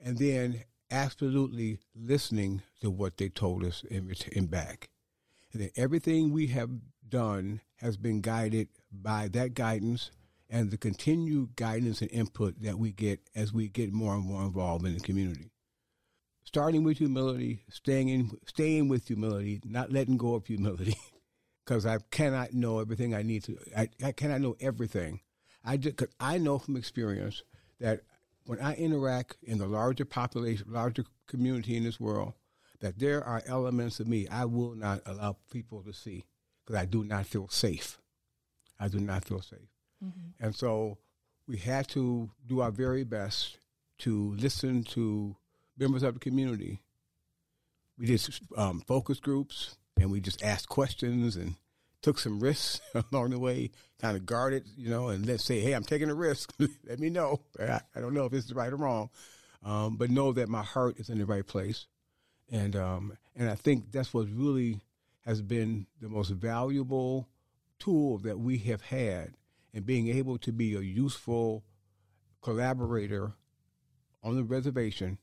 And 0.00 0.18
then 0.18 0.64
absolutely 0.90 1.78
listening 1.94 2.62
to 2.80 2.90
what 2.90 3.16
they 3.16 3.28
told 3.28 3.64
us 3.64 3.84
in 3.84 4.46
back. 4.46 4.88
And 5.52 5.62
then 5.62 5.70
everything 5.76 6.32
we 6.32 6.48
have 6.48 6.70
done 7.08 7.60
has 7.76 7.96
been 7.96 8.20
guided 8.20 8.68
by 8.92 9.28
that 9.28 9.54
guidance 9.54 10.10
and 10.50 10.70
the 10.70 10.78
continued 10.78 11.56
guidance 11.56 12.00
and 12.00 12.10
input 12.10 12.60
that 12.62 12.78
we 12.78 12.92
get 12.92 13.20
as 13.34 13.52
we 13.52 13.68
get 13.68 13.92
more 13.92 14.14
and 14.14 14.24
more 14.24 14.42
involved 14.42 14.86
in 14.86 14.94
the 14.94 15.00
community. 15.00 15.50
Starting 16.44 16.82
with 16.82 16.98
humility, 16.98 17.64
staying 17.68 18.08
in, 18.08 18.30
staying 18.46 18.88
with 18.88 19.06
humility, 19.06 19.60
not 19.64 19.92
letting 19.92 20.16
go 20.16 20.34
of 20.34 20.46
humility, 20.46 20.96
because 21.64 21.84
I 21.84 21.98
cannot 22.10 22.54
know 22.54 22.80
everything 22.80 23.14
I 23.14 23.22
need 23.22 23.44
to. 23.44 23.58
I, 23.76 23.88
I 24.02 24.12
cannot 24.12 24.40
know 24.40 24.56
everything. 24.58 25.20
I 25.62 25.76
just, 25.76 25.96
cause 25.96 26.08
I 26.18 26.38
know 26.38 26.58
from 26.58 26.76
experience 26.76 27.42
that 27.80 28.00
when 28.46 28.60
I 28.60 28.74
interact 28.76 29.36
in 29.42 29.58
the 29.58 29.66
larger 29.66 30.06
population, 30.06 30.66
larger 30.70 31.04
community 31.26 31.76
in 31.76 31.84
this 31.84 32.00
world, 32.00 32.32
that 32.80 32.98
there 32.98 33.24
are 33.24 33.42
elements 33.46 34.00
of 34.00 34.06
me 34.06 34.28
I 34.28 34.44
will 34.44 34.74
not 34.74 35.02
allow 35.06 35.36
people 35.50 35.82
to 35.82 35.92
see 35.92 36.24
because 36.64 36.80
I 36.80 36.84
do 36.84 37.04
not 37.04 37.26
feel 37.26 37.48
safe. 37.48 37.98
I 38.78 38.88
do 38.88 39.00
not 39.00 39.24
feel 39.24 39.42
safe. 39.42 39.68
Mm-hmm. 40.04 40.44
And 40.44 40.54
so 40.54 40.98
we 41.46 41.56
had 41.56 41.88
to 41.88 42.30
do 42.46 42.60
our 42.60 42.70
very 42.70 43.04
best 43.04 43.58
to 44.00 44.34
listen 44.36 44.84
to 44.84 45.36
members 45.76 46.02
of 46.02 46.14
the 46.14 46.20
community. 46.20 46.80
We 47.98 48.06
did 48.06 48.22
um, 48.56 48.80
focus 48.86 49.18
groups 49.18 49.76
and 49.98 50.10
we 50.10 50.20
just 50.20 50.42
asked 50.42 50.68
questions 50.68 51.36
and 51.36 51.56
took 52.02 52.18
some 52.18 52.38
risks 52.38 52.80
along 53.12 53.30
the 53.30 53.38
way, 53.38 53.70
kind 54.00 54.16
of 54.16 54.26
guarded, 54.26 54.66
you 54.76 54.88
know, 54.88 55.08
and 55.08 55.26
let's 55.26 55.44
say, 55.44 55.60
hey, 55.60 55.72
I'm 55.72 55.84
taking 55.84 56.10
a 56.10 56.14
risk. 56.14 56.52
Let 56.88 57.00
me 57.00 57.10
know. 57.10 57.40
I, 57.58 57.80
I, 57.94 58.00
don't 58.00 58.14
know 58.14 58.26
if 58.26 58.32
this 58.32 58.44
is 58.44 58.54
right 58.54 58.72
or 58.72 58.76
wrong, 58.76 59.10
um, 59.64 59.96
but 59.96 60.10
know 60.10 60.32
that 60.32 60.48
my 60.48 60.62
heart 60.62 60.98
is 60.98 61.08
in 61.08 61.18
the 61.18 61.26
right 61.26 61.46
place. 61.46 61.86
And, 62.50 62.76
um, 62.76 63.18
and 63.36 63.50
I 63.50 63.54
think 63.54 63.92
that's 63.92 64.14
what 64.14 64.26
really 64.30 64.80
has 65.26 65.42
been 65.42 65.86
the 66.00 66.08
most 66.08 66.30
valuable 66.30 67.28
tool 67.78 68.18
that 68.18 68.38
we 68.38 68.58
have 68.58 68.82
had 68.82 69.34
and 69.74 69.84
being 69.84 70.08
able 70.08 70.38
to 70.38 70.52
be 70.52 70.74
a 70.74 70.80
useful 70.80 71.62
collaborator 72.42 73.32
on 74.22 74.36
the 74.36 74.42
reservation 74.42 75.18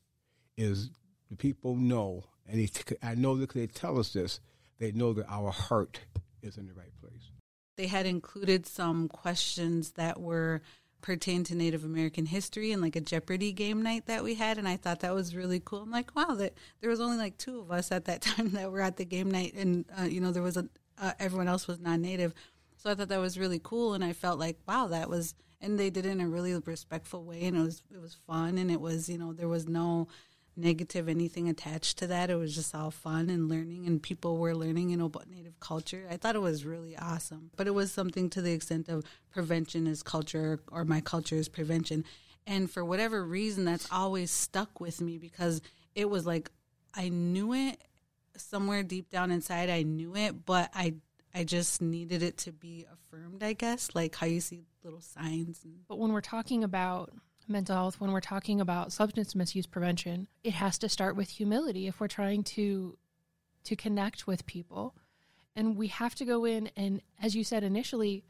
is 0.56 0.90
the 1.30 1.36
people 1.36 1.74
know, 1.74 2.24
and 2.48 2.60
they, 2.60 2.96
I 3.02 3.14
know 3.14 3.36
that 3.36 3.52
they 3.52 3.66
tell 3.66 3.98
us 3.98 4.12
this, 4.12 4.40
they 4.78 4.92
know 4.92 5.12
that 5.14 5.26
our 5.28 5.50
heart 5.50 6.00
is 6.42 6.56
in 6.56 6.66
the 6.66 6.74
right 6.74 6.94
place. 7.00 7.30
They 7.76 7.88
had 7.88 8.06
included 8.06 8.66
some 8.66 9.08
questions 9.08 9.92
that 9.92 10.20
were 10.20 10.62
pertain 11.02 11.44
to 11.44 11.54
Native 11.54 11.84
American 11.84 12.26
history 12.26 12.72
and 12.72 12.82
like 12.82 12.96
a 12.96 13.00
Jeopardy 13.00 13.52
game 13.52 13.82
night 13.82 14.06
that 14.06 14.24
we 14.24 14.34
had, 14.34 14.58
and 14.58 14.68
I 14.68 14.76
thought 14.76 15.00
that 15.00 15.14
was 15.14 15.36
really 15.36 15.60
cool. 15.64 15.82
I'm 15.82 15.90
like, 15.90 16.14
wow, 16.16 16.34
that 16.34 16.54
there 16.80 16.90
was 16.90 17.00
only 17.00 17.16
like 17.16 17.38
two 17.38 17.60
of 17.60 17.70
us 17.70 17.92
at 17.92 18.06
that 18.06 18.22
time 18.22 18.50
that 18.52 18.70
were 18.70 18.80
at 18.80 18.96
the 18.96 19.04
game 19.04 19.30
night, 19.30 19.54
and 19.54 19.84
uh, 19.98 20.04
you 20.04 20.20
know 20.20 20.32
there 20.32 20.42
was 20.42 20.56
a 20.56 20.68
uh, 20.98 21.12
everyone 21.18 21.48
else 21.48 21.66
was 21.66 21.78
non-native. 21.78 22.34
So 22.76 22.90
I 22.90 22.94
thought 22.94 23.08
that 23.08 23.20
was 23.20 23.38
really 23.38 23.60
cool, 23.62 23.94
and 23.94 24.04
I 24.04 24.12
felt 24.12 24.38
like, 24.38 24.58
wow, 24.66 24.86
that 24.88 25.08
was, 25.08 25.34
and 25.60 25.78
they 25.78 25.90
did 25.90 26.06
it 26.06 26.10
in 26.10 26.20
a 26.20 26.28
really 26.28 26.54
respectful 26.54 27.24
way, 27.24 27.44
and 27.44 27.56
it 27.56 27.62
was 27.62 27.82
it 27.92 28.00
was 28.00 28.16
fun, 28.26 28.58
and 28.58 28.70
it 28.70 28.80
was, 28.80 29.08
you 29.08 29.18
know, 29.18 29.32
there 29.32 29.48
was 29.48 29.66
no 29.66 30.08
negative 30.56 31.08
anything 31.08 31.48
attached 31.48 31.98
to 31.98 32.06
that. 32.06 32.30
It 32.30 32.36
was 32.36 32.54
just 32.54 32.74
all 32.74 32.90
fun 32.90 33.28
and 33.30 33.48
learning, 33.48 33.86
and 33.86 34.02
people 34.02 34.38
were 34.38 34.54
learning, 34.54 34.90
you 34.90 34.96
know, 34.96 35.06
about 35.06 35.28
Native 35.28 35.58
culture. 35.60 36.06
I 36.10 36.16
thought 36.16 36.36
it 36.36 36.40
was 36.40 36.64
really 36.64 36.96
awesome, 36.96 37.50
but 37.56 37.66
it 37.66 37.74
was 37.74 37.92
something 37.92 38.30
to 38.30 38.42
the 38.42 38.52
extent 38.52 38.88
of 38.88 39.04
prevention 39.30 39.86
is 39.86 40.02
culture, 40.02 40.60
or 40.72 40.84
my 40.84 41.00
culture 41.00 41.36
is 41.36 41.48
prevention, 41.48 42.04
and 42.46 42.70
for 42.70 42.84
whatever 42.84 43.24
reason, 43.24 43.64
that's 43.64 43.90
always 43.90 44.30
stuck 44.30 44.80
with 44.80 45.00
me 45.00 45.18
because 45.18 45.60
it 45.94 46.08
was 46.08 46.26
like 46.26 46.50
I 46.94 47.08
knew 47.08 47.52
it 47.52 47.80
somewhere 48.36 48.82
deep 48.82 49.10
down 49.10 49.30
inside. 49.30 49.68
I 49.68 49.82
knew 49.82 50.16
it, 50.16 50.46
but 50.46 50.70
I 50.74 50.94
I 51.34 51.44
just 51.44 51.82
needed 51.82 52.22
it 52.22 52.38
to 52.38 52.52
be 52.52 52.86
affirmed, 52.90 53.42
I 53.42 53.52
guess, 53.52 53.90
like 53.94 54.14
how 54.14 54.26
you 54.26 54.40
see 54.40 54.64
little 54.82 55.02
signs. 55.02 55.66
But 55.86 55.98
when 55.98 56.12
we're 56.12 56.22
talking 56.22 56.64
about 56.64 57.12
mental 57.48 57.76
health, 57.76 58.00
when 58.00 58.12
we're 58.12 58.20
talking 58.20 58.60
about 58.60 58.92
substance 58.92 59.34
misuse 59.34 59.66
prevention, 59.66 60.28
it 60.42 60.54
has 60.54 60.78
to 60.78 60.88
start 60.88 61.16
with 61.16 61.30
humility 61.30 61.86
if 61.86 62.00
we're 62.00 62.08
trying 62.08 62.42
to 62.44 62.96
to 63.64 63.76
connect 63.76 64.26
with 64.26 64.46
people. 64.46 64.94
And 65.56 65.76
we 65.76 65.88
have 65.88 66.14
to 66.16 66.24
go 66.24 66.44
in 66.44 66.70
and 66.76 67.00
as 67.20 67.34
you 67.34 67.44
said 67.44 67.64
initially, 67.64 68.24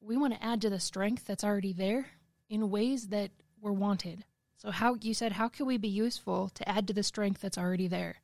we 0.00 0.16
want 0.16 0.34
to 0.34 0.44
add 0.44 0.60
to 0.62 0.70
the 0.70 0.80
strength 0.80 1.24
that's 1.26 1.44
already 1.44 1.72
there 1.72 2.06
in 2.48 2.70
ways 2.70 3.08
that 3.08 3.30
were 3.60 3.72
wanted. 3.72 4.24
So 4.56 4.70
how 4.70 4.96
you 5.00 5.14
said 5.14 5.32
how 5.32 5.48
can 5.48 5.66
we 5.66 5.78
be 5.78 5.88
useful 5.88 6.50
to 6.50 6.68
add 6.68 6.86
to 6.88 6.92
the 6.92 7.02
strength 7.02 7.40
that's 7.40 7.58
already 7.58 7.88
there? 7.88 8.16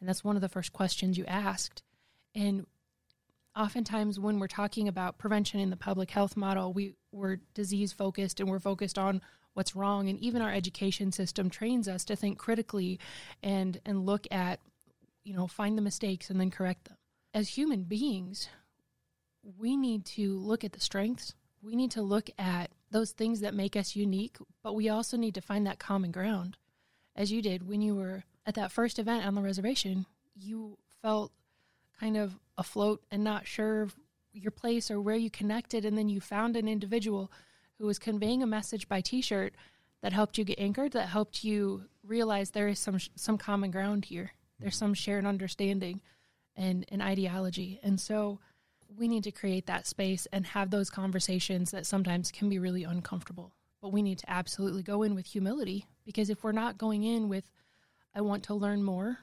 And 0.00 0.08
that's 0.08 0.24
one 0.24 0.36
of 0.36 0.42
the 0.42 0.48
first 0.48 0.72
questions 0.72 1.18
you 1.18 1.24
asked. 1.26 1.82
And 2.34 2.66
oftentimes 3.56 4.18
when 4.18 4.38
we're 4.38 4.48
talking 4.48 4.88
about 4.88 5.18
prevention 5.18 5.60
in 5.60 5.70
the 5.70 5.76
public 5.76 6.10
health 6.10 6.36
model, 6.36 6.72
we, 6.72 6.94
we're 7.12 7.38
disease 7.54 7.92
focused 7.92 8.40
and 8.40 8.48
we're 8.48 8.58
focused 8.58 8.98
on 8.98 9.22
what's 9.54 9.74
wrong. 9.74 10.08
And 10.08 10.18
even 10.20 10.42
our 10.42 10.52
education 10.52 11.10
system 11.12 11.48
trains 11.48 11.88
us 11.88 12.04
to 12.04 12.16
think 12.16 12.38
critically 12.38 13.00
and, 13.42 13.80
and 13.86 14.04
look 14.04 14.26
at, 14.30 14.60
you 15.24 15.34
know, 15.34 15.46
find 15.46 15.78
the 15.78 15.82
mistakes 15.82 16.30
and 16.30 16.38
then 16.38 16.50
correct 16.50 16.84
them. 16.84 16.96
As 17.32 17.48
human 17.48 17.84
beings, 17.84 18.48
we 19.58 19.76
need 19.76 20.04
to 20.06 20.38
look 20.38 20.64
at 20.64 20.72
the 20.72 20.80
strengths. 20.80 21.34
We 21.62 21.76
need 21.76 21.90
to 21.92 22.02
look 22.02 22.30
at 22.38 22.70
those 22.90 23.12
things 23.12 23.40
that 23.40 23.54
make 23.54 23.74
us 23.74 23.96
unique, 23.96 24.36
but 24.62 24.74
we 24.74 24.88
also 24.88 25.16
need 25.16 25.34
to 25.34 25.40
find 25.40 25.66
that 25.66 25.78
common 25.78 26.12
ground. 26.12 26.56
As 27.16 27.32
you 27.32 27.42
did 27.42 27.66
when 27.66 27.80
you 27.80 27.94
were 27.94 28.24
at 28.46 28.54
that 28.54 28.72
first 28.72 28.98
event 28.98 29.24
on 29.24 29.34
the 29.34 29.42
reservation, 29.42 30.06
you 30.34 30.78
felt 31.00 31.32
kind 31.98 32.16
of 32.16 32.38
afloat 32.58 33.02
and 33.10 33.22
not 33.24 33.46
sure 33.46 33.82
of 33.82 33.94
your 34.32 34.50
place 34.50 34.90
or 34.90 35.00
where 35.00 35.16
you 35.16 35.30
connected 35.30 35.84
and 35.84 35.96
then 35.96 36.08
you 36.08 36.20
found 36.20 36.56
an 36.56 36.68
individual 36.68 37.30
who 37.78 37.86
was 37.86 37.98
conveying 37.98 38.42
a 38.42 38.46
message 38.46 38.88
by 38.88 39.00
t-shirt 39.00 39.54
that 40.02 40.12
helped 40.12 40.38
you 40.38 40.44
get 40.44 40.58
anchored 40.58 40.92
that 40.92 41.08
helped 41.08 41.44
you 41.44 41.84
realize 42.02 42.50
there 42.50 42.68
is 42.68 42.78
some 42.78 42.98
some 43.16 43.38
common 43.38 43.70
ground 43.70 44.04
here. 44.04 44.32
There's 44.60 44.76
some 44.76 44.94
shared 44.94 45.24
understanding 45.24 46.00
and 46.56 46.84
an 46.90 47.00
ideology. 47.00 47.80
And 47.82 48.00
so 48.00 48.38
we 48.96 49.08
need 49.08 49.24
to 49.24 49.32
create 49.32 49.66
that 49.66 49.86
space 49.86 50.26
and 50.32 50.46
have 50.46 50.70
those 50.70 50.90
conversations 50.90 51.70
that 51.72 51.86
sometimes 51.86 52.30
can 52.30 52.48
be 52.48 52.58
really 52.58 52.84
uncomfortable. 52.84 53.54
But 53.80 53.92
we 53.92 54.02
need 54.02 54.18
to 54.18 54.30
absolutely 54.30 54.82
go 54.82 55.02
in 55.02 55.14
with 55.14 55.26
humility 55.26 55.86
because 56.04 56.30
if 56.30 56.44
we're 56.44 56.52
not 56.52 56.78
going 56.78 57.02
in 57.02 57.28
with 57.28 57.50
i 58.14 58.20
want 58.20 58.44
to 58.44 58.54
learn 58.54 58.82
more 58.82 59.18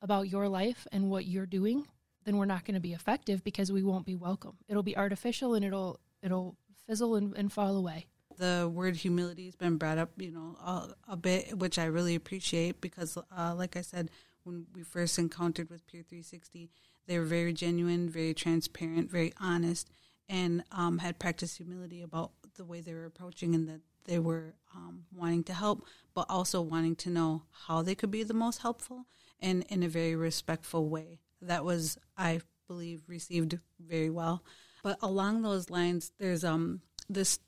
about 0.00 0.28
your 0.28 0.48
life 0.48 0.86
and 0.92 1.10
what 1.10 1.26
you're 1.26 1.46
doing 1.46 1.86
then 2.28 2.36
we're 2.36 2.44
not 2.44 2.66
going 2.66 2.74
to 2.74 2.80
be 2.80 2.92
effective 2.92 3.42
because 3.42 3.72
we 3.72 3.82
won't 3.82 4.04
be 4.04 4.14
welcome. 4.14 4.58
It'll 4.68 4.82
be 4.82 4.98
artificial 4.98 5.54
and 5.54 5.64
it'll 5.64 5.98
it'll 6.22 6.56
fizzle 6.88 7.14
and, 7.14 7.36
and 7.36 7.52
fall 7.52 7.76
away. 7.76 8.06
The 8.38 8.70
word 8.72 8.96
humility 8.96 9.46
has 9.46 9.56
been 9.56 9.76
brought 9.76 9.98
up, 9.98 10.10
you 10.16 10.30
know, 10.30 10.56
a, 10.64 11.12
a 11.12 11.16
bit, 11.16 11.58
which 11.58 11.78
I 11.78 11.84
really 11.86 12.14
appreciate 12.14 12.80
because, 12.80 13.18
uh, 13.36 13.54
like 13.56 13.76
I 13.76 13.82
said, 13.82 14.10
when 14.44 14.66
we 14.74 14.82
first 14.82 15.18
encountered 15.18 15.70
with 15.70 15.86
Peer 15.86 16.02
360, 16.02 16.70
they 17.06 17.18
were 17.18 17.24
very 17.24 17.52
genuine, 17.52 18.08
very 18.08 18.34
transparent, 18.34 19.10
very 19.10 19.32
honest, 19.40 19.90
and 20.28 20.62
um, 20.70 20.98
had 20.98 21.18
practiced 21.18 21.56
humility 21.56 22.02
about 22.02 22.30
the 22.56 22.64
way 22.64 22.80
they 22.80 22.94
were 22.94 23.06
approaching 23.06 23.54
and 23.54 23.68
that 23.68 23.80
they 24.04 24.18
were 24.18 24.54
um, 24.74 25.04
wanting 25.14 25.44
to 25.44 25.52
help, 25.52 25.84
but 26.14 26.26
also 26.28 26.60
wanting 26.60 26.96
to 26.96 27.10
know 27.10 27.42
how 27.66 27.82
they 27.82 27.94
could 27.94 28.10
be 28.10 28.22
the 28.22 28.34
most 28.34 28.62
helpful 28.62 29.06
and 29.40 29.64
in 29.68 29.82
a 29.82 29.88
very 29.88 30.16
respectful 30.16 30.88
way. 30.88 31.20
That 31.42 31.64
was, 31.64 31.98
I 32.16 32.40
believe, 32.66 33.02
received 33.06 33.58
very 33.78 34.10
well. 34.10 34.42
But 34.82 34.98
along 35.02 35.42
those 35.42 35.70
lines, 35.70 36.12
there's 36.18 36.44
um 36.44 36.82
this, 37.08 37.38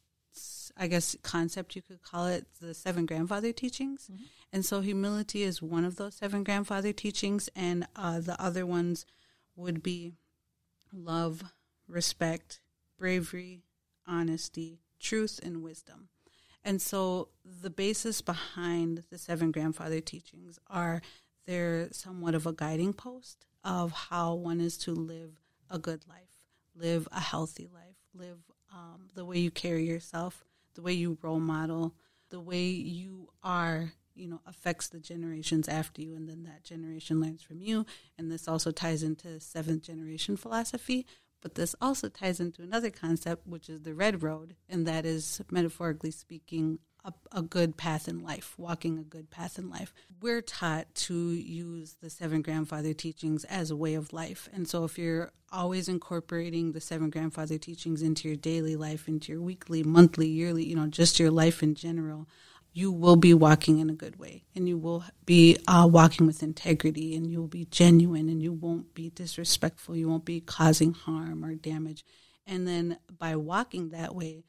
I 0.77 0.87
guess, 0.87 1.17
concept 1.23 1.77
you 1.77 1.83
could 1.83 2.03
call 2.03 2.27
it 2.27 2.47
the 2.61 2.75
seven 2.75 3.07
grandfather 3.07 3.53
teachings. 3.53 4.09
Mm-hmm. 4.13 4.25
And 4.53 4.65
so 4.65 4.81
humility 4.81 5.43
is 5.43 5.63
one 5.63 5.85
of 5.85 5.97
those 5.97 6.15
seven 6.17 6.43
grandfather 6.45 6.93
teachings, 6.93 7.49
and 7.55 7.87
uh, 7.95 8.21
the 8.21 8.41
other 8.43 8.67
ones 8.67 9.07
would 9.55 9.83
be 9.83 10.13
love, 10.93 11.45
respect, 11.87 12.61
bravery, 12.99 13.63
honesty, 14.07 14.81
truth, 14.99 15.39
and 15.43 15.63
wisdom. 15.63 16.09
And 16.65 16.83
so 16.83 17.29
the 17.45 17.71
basis 17.71 18.21
behind 18.21 19.05
the 19.11 19.19
seven 19.19 19.51
grandfather 19.51 20.01
teachings 20.01 20.59
are 20.69 21.01
they're 21.47 21.89
somewhat 21.93 22.35
of 22.35 22.47
a 22.47 22.53
guiding 22.53 22.93
post 22.93 23.47
of 23.65 23.93
how 23.93 24.35
one 24.35 24.61
is 24.61 24.77
to 24.79 24.93
live 24.93 25.41
a 25.71 25.79
good 25.79 26.05
life, 26.09 26.30
live 26.81 27.07
a 27.13 27.21
healthy 27.21 27.69
life, 27.73 27.97
live 28.15 28.39
um, 28.73 29.09
the 29.15 29.25
way 29.25 29.39
you 29.39 29.51
carry 29.51 29.85
yourself, 29.85 30.45
the 30.75 30.83
way 30.83 30.93
you 30.93 31.19
role 31.23 31.41
model, 31.41 31.95
the 32.31 32.41
way 32.41 32.65
you 32.65 33.29
are, 33.43 33.93
you 34.15 34.29
know, 34.29 34.41
affects 34.47 34.89
the 34.89 35.01
generations 35.01 35.69
after 35.69 36.01
you, 36.01 36.15
and 36.15 36.29
then 36.29 36.45
that 36.45 36.65
generation 36.65 37.21
learns 37.21 37.43
from 37.43 37.61
you. 37.61 37.85
And 38.17 38.31
this 38.31 38.49
also 38.49 38.71
ties 38.71 39.03
into 39.03 39.41
seventh 39.41 39.83
generation 39.83 40.37
philosophy, 40.37 41.07
but 41.43 41.55
this 41.55 41.75
also 41.81 42.09
ties 42.09 42.41
into 42.41 42.63
another 42.63 42.91
concept, 42.91 43.47
which 43.47 43.69
is 43.69 43.83
the 43.83 43.95
red 43.95 44.23
road, 44.23 44.57
and 44.69 44.87
that 44.87 45.05
is 45.05 45.41
metaphorically 45.51 46.11
speaking 46.11 46.79
a, 47.04 47.12
a, 47.33 47.42
good 47.42 47.76
path 47.76 48.09
in 48.09 48.23
life, 48.23 48.54
walking 48.59 48.99
a 48.99 49.02
good 49.02 49.30
path 49.30 49.59
in 49.59 49.71
life. 49.71 49.92
We're 50.21 50.42
taught 50.42 50.95
to 51.07 51.14
use 51.14 51.97
the 52.00 52.11
seven 52.11 52.42
grandfather 52.42 52.92
teachings 52.92 53.45
as 53.45 53.71
a 53.71 53.76
way 53.76 53.95
of 53.95 54.12
life. 54.12 54.49
And 54.52 54.69
so 54.69 54.85
if 54.85 54.99
you're 54.99 55.33
always 55.52 55.88
incorporating 55.88 56.73
the 56.73 56.80
seven 56.80 57.11
grandfather 57.11 57.59
teachings 57.59 58.02
into 58.02 58.28
your 58.28 58.37
daily 58.37 58.76
life, 58.76 59.09
into 59.09 59.33
your 59.33 59.40
weekly, 59.40 59.83
monthly, 59.83 60.28
yearly, 60.28 60.64
you 60.64 60.76
know, 60.76 60.87
just 60.87 61.19
your 61.19 61.30
life 61.30 61.62
in 61.62 61.75
general, 61.75 62.28
you 62.73 62.92
will 62.92 63.16
be 63.16 63.35
walking 63.35 63.78
in 63.78 63.90
a 63.90 63.95
good 63.95 64.19
way 64.19 64.45
and 64.54 64.69
you 64.69 64.78
will 64.78 65.04
be 65.26 65.57
uh, 65.66 65.88
walking 65.90 66.26
with 66.26 66.42
integrity 66.42 67.16
and 67.16 67.30
you 67.30 67.40
will 67.40 67.49
be 67.49 67.64
genuine 67.64 68.28
and 68.28 68.42
you 68.42 68.52
won't 68.52 68.95
be 68.95 69.11
disrespectful. 69.11 69.97
You 69.97 70.09
won't 70.09 70.25
be 70.25 70.40
causing 70.40 70.95
harm 70.95 71.45
or 71.45 71.54
damage. 71.54 72.04
And 72.47 72.66
then 72.66 72.99
by 73.19 73.37
walking 73.37 73.90
that 73.90 74.14
way, 74.14 74.45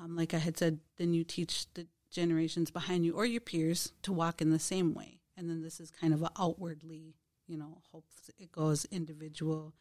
um, 0.00 0.16
like 0.16 0.34
I 0.34 0.38
had 0.38 0.58
said, 0.58 0.80
then 0.96 1.14
you 1.14 1.24
teach 1.24 1.66
the 1.74 1.86
generations 2.10 2.70
behind 2.70 3.04
you 3.04 3.14
or 3.14 3.24
your 3.24 3.40
peers 3.40 3.92
to 4.02 4.12
walk 4.12 4.40
in 4.40 4.50
the 4.50 4.58
same 4.58 4.94
way. 4.94 5.18
And 5.36 5.48
then 5.48 5.62
this 5.62 5.80
is 5.80 5.90
kind 5.90 6.12
of 6.12 6.24
outwardly, 6.38 7.14
you 7.46 7.56
know, 7.56 7.78
hope 7.90 8.04
it 8.38 8.52
goes 8.52 8.84
individual, 8.86 9.72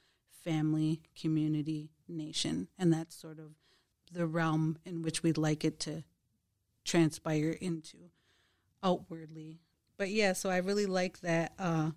family, 0.44 1.02
community, 1.20 1.92
nation. 2.08 2.68
And 2.80 2.92
that's 2.92 3.16
sort 3.16 3.40
of 3.40 3.52
the 4.12 4.26
realm 4.26 4.78
in 4.86 5.02
which 5.02 5.24
we'd 5.24 5.38
like 5.38 5.64
it 5.64 5.80
to 5.82 6.04
transpire 6.84 7.52
into 7.62 7.98
outwardly. 8.84 9.60
But 9.98 10.10
yeah, 10.10 10.34
so 10.34 10.50
I 10.50 10.58
really 10.58 10.86
like 10.86 11.20
that 11.22 11.54
uh 11.60 11.92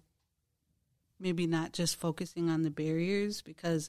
maybe 1.19 1.47
not 1.47 1.73
just 1.73 1.99
focusing 1.99 2.51
on 2.51 2.63
the 2.63 2.71
barriers 2.71 3.41
because 3.41 3.89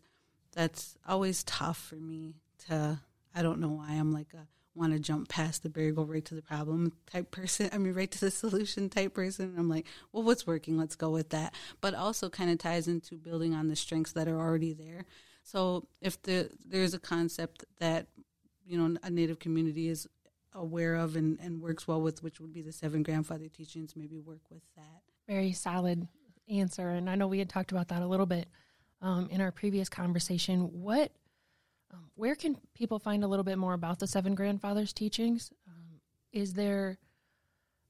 that's 0.53 0.95
always 1.07 1.43
tough 1.43 1.77
for 1.77 1.95
me 1.95 2.35
to 2.67 2.99
I 3.35 3.41
don't 3.41 3.59
know 3.59 3.69
why 3.69 3.89
I'm 3.89 4.11
like 4.11 4.33
a 4.33 4.47
want 4.75 4.91
to 4.91 4.99
jump 4.99 5.29
past 5.29 5.63
the 5.63 5.69
barrier, 5.69 5.93
go 5.93 6.03
right 6.03 6.25
to 6.25 6.35
the 6.35 6.41
problem 6.41 6.91
type 7.09 7.31
person. 7.31 7.69
I 7.71 7.77
mean, 7.77 7.93
right 7.93 8.11
to 8.11 8.19
the 8.19 8.31
solution 8.31 8.89
type 8.89 9.13
person. 9.13 9.55
I'm 9.57 9.69
like, 9.69 9.85
well, 10.11 10.23
what's 10.23 10.45
working? 10.45 10.77
Let's 10.77 10.95
go 10.95 11.09
with 11.09 11.29
that. 11.29 11.53
But 11.81 11.95
also 11.95 12.29
kind 12.29 12.51
of 12.51 12.57
ties 12.57 12.87
into 12.87 13.15
building 13.15 13.53
on 13.53 13.67
the 13.67 13.75
strengths 13.75 14.11
that 14.13 14.27
are 14.27 14.37
already 14.37 14.73
there. 14.73 15.05
So 15.43 15.87
if 16.01 16.21
the 16.23 16.49
there's 16.65 16.93
a 16.93 16.99
concept 16.99 17.63
that 17.79 18.07
you 18.65 18.77
know 18.77 18.97
a 19.03 19.09
native 19.09 19.39
community 19.39 19.87
is 19.87 20.07
aware 20.53 20.95
of 20.95 21.15
and, 21.15 21.39
and 21.39 21.61
works 21.61 21.87
well 21.87 22.01
with, 22.01 22.23
which 22.23 22.39
would 22.39 22.53
be 22.53 22.61
the 22.61 22.71
seven 22.71 23.03
grandfather 23.03 23.47
teachings, 23.47 23.95
maybe 23.95 24.19
work 24.19 24.49
with 24.49 24.63
that. 24.75 25.01
Very 25.27 25.51
solid 25.51 26.07
answer. 26.49 26.89
And 26.89 27.09
I 27.09 27.15
know 27.15 27.27
we 27.27 27.39
had 27.39 27.49
talked 27.49 27.71
about 27.71 27.89
that 27.89 28.01
a 28.01 28.07
little 28.07 28.25
bit 28.25 28.47
um, 29.01 29.27
in 29.29 29.41
our 29.41 29.51
previous 29.51 29.89
conversation. 29.89 30.81
What, 30.81 31.11
um, 31.93 32.09
where 32.15 32.35
can 32.35 32.57
people 32.73 32.99
find 32.99 33.23
a 33.23 33.27
little 33.27 33.43
bit 33.43 33.57
more 33.57 33.73
about 33.73 33.99
the 33.99 34.07
seven 34.07 34.35
grandfathers 34.35 34.93
teachings? 34.93 35.51
Um, 35.67 36.01
is 36.31 36.53
there 36.53 36.97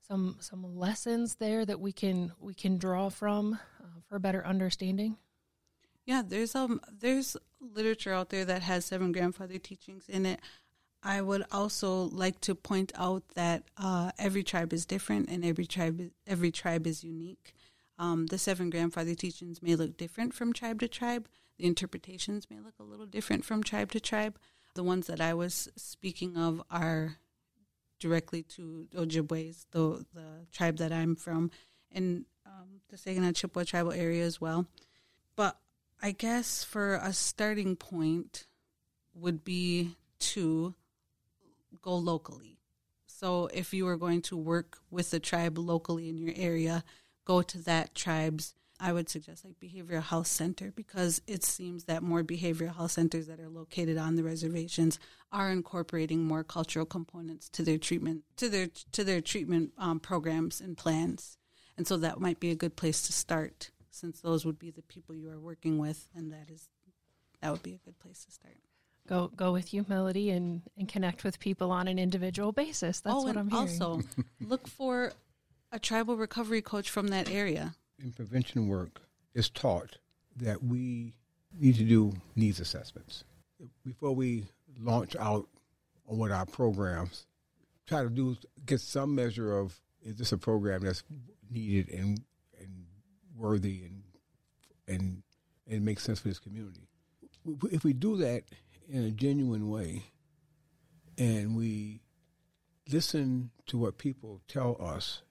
some 0.08 0.38
some 0.40 0.78
lessons 0.78 1.36
there 1.36 1.66
that 1.66 1.80
we 1.80 1.92
can 1.92 2.32
we 2.40 2.54
can 2.54 2.78
draw 2.78 3.10
from 3.10 3.54
uh, 3.82 4.00
for 4.08 4.18
a 4.18 4.20
better 4.20 4.46
understanding? 4.46 5.18
Yeah, 6.06 6.22
there's 6.26 6.56
um 6.56 6.82
there's 6.92 7.36
literature 7.60 8.14
out 8.14 8.30
there 8.30 8.46
that 8.46 8.62
has 8.62 8.86
seven 8.86 9.12
grandfather 9.12 9.58
teachings 9.58 10.08
in 10.08 10.26
it. 10.26 10.40
I 11.02 11.22
would 11.22 11.44
also 11.52 12.04
like 12.06 12.42
to 12.42 12.56
point 12.56 12.92
out 12.96 13.24
that 13.36 13.64
uh, 13.78 14.12
every 14.18 14.44
tribe 14.44 14.74
is 14.74 14.86
different 14.88 15.30
and 15.30 15.46
every 15.46 15.66
tribe 15.66 16.10
every 16.26 16.52
tribe 16.52 16.88
is 16.88 17.04
unique. 17.04 17.54
Um, 17.98 18.28
the 18.28 18.38
seven 18.38 18.70
grandfather 18.70 19.16
teachings 19.16 19.62
may 19.62 19.76
look 19.76 19.98
different 19.98 20.34
from 20.34 20.52
tribe 20.52 20.80
to 20.82 20.88
tribe. 20.88 21.28
The 21.58 21.66
interpretations 21.66 22.48
may 22.50 22.60
look 22.60 22.76
a 22.80 22.84
little 22.84 23.06
different 23.06 23.46
from 23.46 23.64
tribe 23.64 23.92
to 23.92 24.00
tribe. 24.00 24.38
The 24.74 24.84
ones 24.84 25.08
that 25.08 25.22
I 25.22 25.34
was 25.34 25.70
speaking 25.76 26.36
of 26.36 26.62
are 26.70 27.18
directly 28.00 28.44
to 28.44 28.88
Ojibways, 28.96 29.66
the 29.72 30.06
the 30.14 30.46
tribe 30.52 30.78
that 30.78 30.92
I'm 30.92 31.16
from, 31.16 31.52
and 31.92 32.26
um, 32.46 32.82
the 32.90 32.98
Saginaw 32.98 33.32
Chippewa 33.32 33.64
tribal 33.64 33.94
area 33.94 34.26
as 34.26 34.42
well. 34.42 34.68
But 35.36 35.58
I 36.02 36.12
guess 36.12 36.64
for 36.64 36.96
a 36.96 37.14
starting 37.14 37.76
point 37.76 38.48
would 39.14 39.44
be 39.44 39.96
to 40.20 40.76
go 41.82 41.96
locally. 41.96 42.58
So 43.08 43.48
if 43.54 43.74
you 43.74 43.88
are 43.88 43.98
going 43.98 44.22
to 44.24 44.36
work 44.36 44.80
with 44.92 45.12
the 45.12 45.20
tribe 45.20 45.58
locally 45.58 46.10
in 46.10 46.18
your 46.18 46.34
area, 46.36 46.84
go 47.24 47.42
to 47.42 47.58
that 47.60 47.96
tribe's 47.96 48.54
I 48.80 48.92
would 48.92 49.10
suggest 49.10 49.46
like 49.46 49.60
behavioral 49.60 50.04
health 50.04 50.28
center 50.28 50.72
because 50.72 51.22
it 51.28 51.44
seems 51.44 51.86
that 51.86 52.04
more 52.04 52.24
behavioral 52.24 52.76
health 52.76 52.92
centers 52.92 53.28
that 53.28 53.40
are 53.40 53.50
located 53.50 53.98
on 53.98 54.16
the 54.16 54.24
reservations 54.24 55.00
are 55.32 55.52
incorporating 55.52 56.26
more 56.26 56.44
cultural 56.44 56.86
components 56.86 57.50
to 57.50 57.64
their 57.64 57.78
treatment 57.78 58.24
to 58.38 58.50
their 58.50 58.68
to 58.92 59.04
their 59.04 59.22
treatment 59.22 59.72
um, 59.78 60.00
programs 60.00 60.60
and 60.60 60.78
plans, 60.78 61.38
and 61.78 61.88
so 61.88 61.98
that 61.98 62.20
might 62.20 62.40
be 62.40 62.52
a 62.52 62.56
good 62.56 62.76
place 62.76 63.02
to 63.04 63.14
start 63.14 63.72
since 63.92 64.20
those 64.20 64.46
would 64.46 64.60
be 64.60 64.72
the 64.72 64.82
people 64.82 65.16
you 65.16 65.30
are 65.30 65.40
working 65.40 65.78
with, 65.78 66.08
and 66.14 66.32
that 66.32 66.50
is 66.50 66.68
that 67.42 67.52
would 67.52 67.64
be 67.64 67.76
a 67.76 67.86
good 67.86 67.98
place 68.00 68.26
to 68.26 68.32
start 68.32 68.58
go 69.08 69.32
go 69.36 69.52
with 69.52 69.68
humility 69.70 70.30
and, 70.30 70.62
and 70.78 70.88
connect 70.88 71.24
with 71.24 71.40
people 71.40 71.72
on 71.72 71.88
an 71.88 72.00
individual 72.00 72.52
basis. 72.52 73.02
That's 73.02 73.16
oh, 73.16 73.24
what 73.24 73.38
I'm 73.38 73.50
hearing. 73.50 73.82
Also, 73.82 74.02
look 74.42 74.68
for 74.68 75.14
a 75.72 75.80
tribal 75.80 76.18
recovery 76.18 76.62
coach 76.62 76.90
from 76.90 77.08
that 77.10 77.30
area. 77.30 77.76
In 78.04 78.12
prevention 78.12 78.68
work, 78.68 79.02
is 79.34 79.50
taught 79.50 79.98
that 80.38 80.64
we 80.64 81.14
need 81.58 81.76
to 81.76 81.84
do 81.84 82.14
needs 82.36 82.60
assessments 82.60 83.24
before 83.86 84.14
we 84.14 84.46
launch 84.80 85.16
out 85.16 85.48
on 86.08 86.18
what 86.18 86.32
our 86.32 86.46
programs. 86.46 87.26
Try 87.88 88.04
to 88.04 88.10
do 88.10 88.36
get 88.66 88.82
some 88.82 89.16
measure 89.16 89.58
of 89.58 89.80
is 90.02 90.18
this 90.18 90.32
a 90.32 90.38
program 90.38 90.82
that's 90.84 91.04
needed 91.50 91.90
and 91.90 92.22
and 92.60 92.86
worthy 93.36 93.84
and 93.86 94.04
and 94.88 95.24
and 95.68 95.86
makes 95.86 96.04
sense 96.04 96.20
for 96.20 96.28
this 96.28 96.40
community. 96.40 96.88
If 97.72 97.84
we 97.84 97.94
do 97.94 98.18
that 98.18 98.44
in 98.90 99.04
a 99.04 99.12
genuine 99.12 99.70
way 99.70 100.04
and 101.18 101.56
we 101.56 102.02
listen 102.92 103.52
to 103.68 103.78
what 103.78 103.98
people 103.98 104.42
tell 104.48 104.78
us 104.80 105.22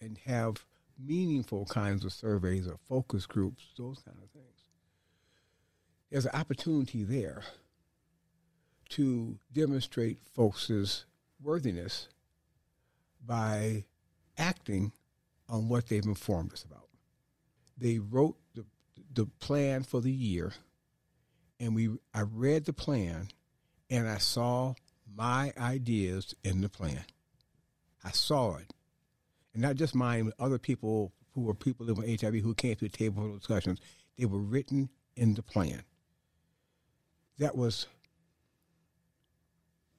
and 0.00 0.18
have 0.26 0.64
meaningful 0.98 1.66
kinds 1.66 2.04
of 2.04 2.12
surveys 2.12 2.66
or 2.66 2.76
focus 2.88 3.26
groups, 3.26 3.64
those 3.76 4.00
kind 4.04 4.18
of 4.22 4.30
things, 4.30 4.68
there's 6.10 6.26
an 6.26 6.34
opportunity 6.34 7.04
there 7.04 7.42
to 8.90 9.38
demonstrate 9.52 10.18
folks' 10.34 11.04
worthiness 11.42 12.08
by 13.24 13.84
acting 14.38 14.92
on 15.48 15.68
what 15.68 15.88
they've 15.88 16.04
informed 16.04 16.52
us 16.52 16.64
about. 16.64 16.88
They 17.76 17.98
wrote 17.98 18.36
the, 18.54 18.64
the 19.12 19.26
plan 19.26 19.82
for 19.82 20.00
the 20.00 20.12
year 20.12 20.52
and 21.64 21.74
we 21.74 21.90
I 22.12 22.22
read 22.22 22.64
the 22.64 22.72
plan 22.72 23.28
and 23.90 24.08
I 24.08 24.18
saw 24.18 24.74
my 25.12 25.52
ideas 25.58 26.34
in 26.44 26.60
the 26.60 26.68
plan. 26.68 27.04
I 28.02 28.10
saw 28.10 28.56
it. 28.56 28.73
And 29.54 29.62
not 29.62 29.76
just 29.76 29.94
mine, 29.94 30.26
but 30.26 30.44
other 30.44 30.58
people 30.58 31.12
who 31.32 31.42
were 31.42 31.54
people 31.54 31.86
living 31.86 32.04
with 32.04 32.20
HIV 32.20 32.34
who 32.42 32.54
came 32.54 32.76
to 32.76 32.84
the 32.84 32.88
table 32.88 33.22
for 33.22 33.38
discussions. 33.38 33.80
They 34.18 34.26
were 34.26 34.38
written 34.38 34.90
in 35.16 35.34
the 35.34 35.42
plan. 35.42 35.82
That 37.38 37.56
was 37.56 37.86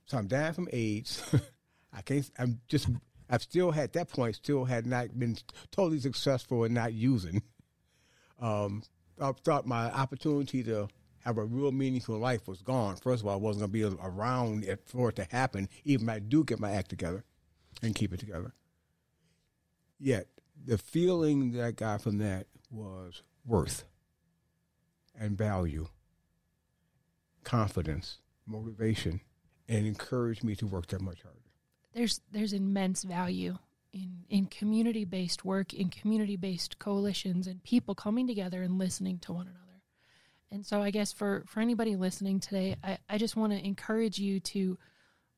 so 0.05 0.17
I'm 0.17 0.27
dying 0.27 0.53
from 0.53 0.69
AIDS. 0.71 1.23
I 1.93 2.01
can't. 2.01 2.29
I'm 2.37 2.61
just. 2.67 2.89
I've 3.29 3.41
still 3.41 3.71
had 3.71 3.93
that 3.93 4.09
point. 4.09 4.35
Still 4.35 4.65
had 4.65 4.85
not 4.85 5.17
been 5.17 5.37
totally 5.71 5.99
successful 5.99 6.63
in 6.63 6.73
not 6.73 6.93
using. 6.93 7.41
Um, 8.39 8.83
I 9.19 9.31
thought 9.43 9.65
my 9.65 9.91
opportunity 9.91 10.61
to 10.63 10.87
have 11.19 11.37
a 11.37 11.43
real 11.43 11.71
meaningful 11.71 12.19
life 12.19 12.47
was 12.47 12.61
gone. 12.61 12.97
First 12.97 13.23
of 13.23 13.27
all, 13.27 13.33
I 13.33 13.37
wasn't 13.37 13.71
going 13.71 13.83
to 13.83 13.91
be 13.91 14.05
around 14.05 14.67
for 14.85 15.09
it 15.09 15.15
to 15.15 15.23
happen, 15.31 15.69
even 15.85 16.07
if 16.07 16.15
I 16.15 16.19
do 16.19 16.43
get 16.43 16.59
my 16.59 16.71
act 16.71 16.89
together 16.89 17.23
and 17.81 17.95
keep 17.95 18.13
it 18.13 18.19
together. 18.19 18.53
Yet, 19.99 20.27
the 20.63 20.77
feeling 20.77 21.51
that 21.51 21.65
I 21.65 21.71
got 21.71 22.01
from 22.01 22.17
that 22.19 22.47
was 22.69 23.23
worth 23.45 23.85
and 25.17 25.37
value, 25.37 25.87
confidence, 27.43 28.19
motivation, 28.45 29.21
and 29.67 29.85
encouraged 29.85 30.43
me 30.43 30.55
to 30.55 30.67
work 30.67 30.87
that 30.87 31.01
much 31.01 31.21
harder. 31.21 31.39
There's 31.93 32.21
there's 32.31 32.53
immense 32.53 33.03
value 33.03 33.57
in 33.93 34.25
in 34.29 34.45
community 34.47 35.05
based 35.05 35.45
work, 35.45 35.73
in 35.73 35.89
community 35.89 36.35
based 36.35 36.77
coalitions, 36.79 37.47
and 37.47 37.63
people 37.63 37.95
coming 37.95 38.27
together 38.27 38.61
and 38.61 38.77
listening 38.77 39.19
to 39.19 39.33
one 39.33 39.47
another. 39.47 39.61
And 40.51 40.65
so, 40.65 40.81
I 40.81 40.91
guess 40.91 41.13
for 41.13 41.43
for 41.47 41.61
anybody 41.61 41.95
listening 41.95 42.39
today, 42.39 42.75
I, 42.83 42.97
I 43.09 43.17
just 43.17 43.35
want 43.35 43.53
to 43.53 43.65
encourage 43.65 44.19
you 44.19 44.39
to 44.41 44.77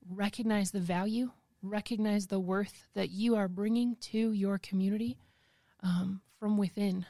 recognize 0.10 0.72
the 0.72 0.80
value, 0.80 1.32
recognize 1.69 2.27
the 2.27 2.39
worth 2.39 2.88
that 2.93 3.10
you 3.10 3.36
are 3.36 3.47
bringing 3.47 3.95
to 3.97 4.32
your 4.32 4.58
community 4.58 5.17
um, 5.82 6.21
from 6.39 6.58
within. 6.58 7.06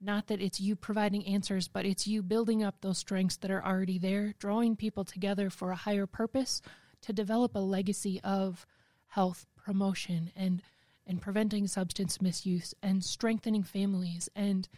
Not 0.00 0.26
that 0.26 0.40
it's 0.40 0.60
you 0.60 0.76
providing 0.76 1.26
answers, 1.26 1.68
but 1.68 1.86
it's 1.86 2.06
you 2.06 2.22
building 2.22 2.62
up 2.62 2.80
those 2.80 2.98
strengths 2.98 3.36
that 3.38 3.50
are 3.50 3.64
already 3.64 3.98
there, 3.98 4.34
drawing 4.38 4.76
people 4.76 5.04
together 5.04 5.48
for 5.50 5.70
a 5.70 5.76
higher 5.76 6.06
purpose 6.06 6.60
to 7.02 7.12
develop 7.12 7.54
a 7.54 7.60
legacy 7.60 8.20
of 8.22 8.66
health 9.08 9.46
promotion 9.56 10.30
and 10.36 10.62
and 11.06 11.22
preventing 11.22 11.68
substance 11.68 12.20
misuse 12.20 12.74
and 12.82 13.04
strengthening 13.04 13.62
families 13.62 14.28
and 14.34 14.68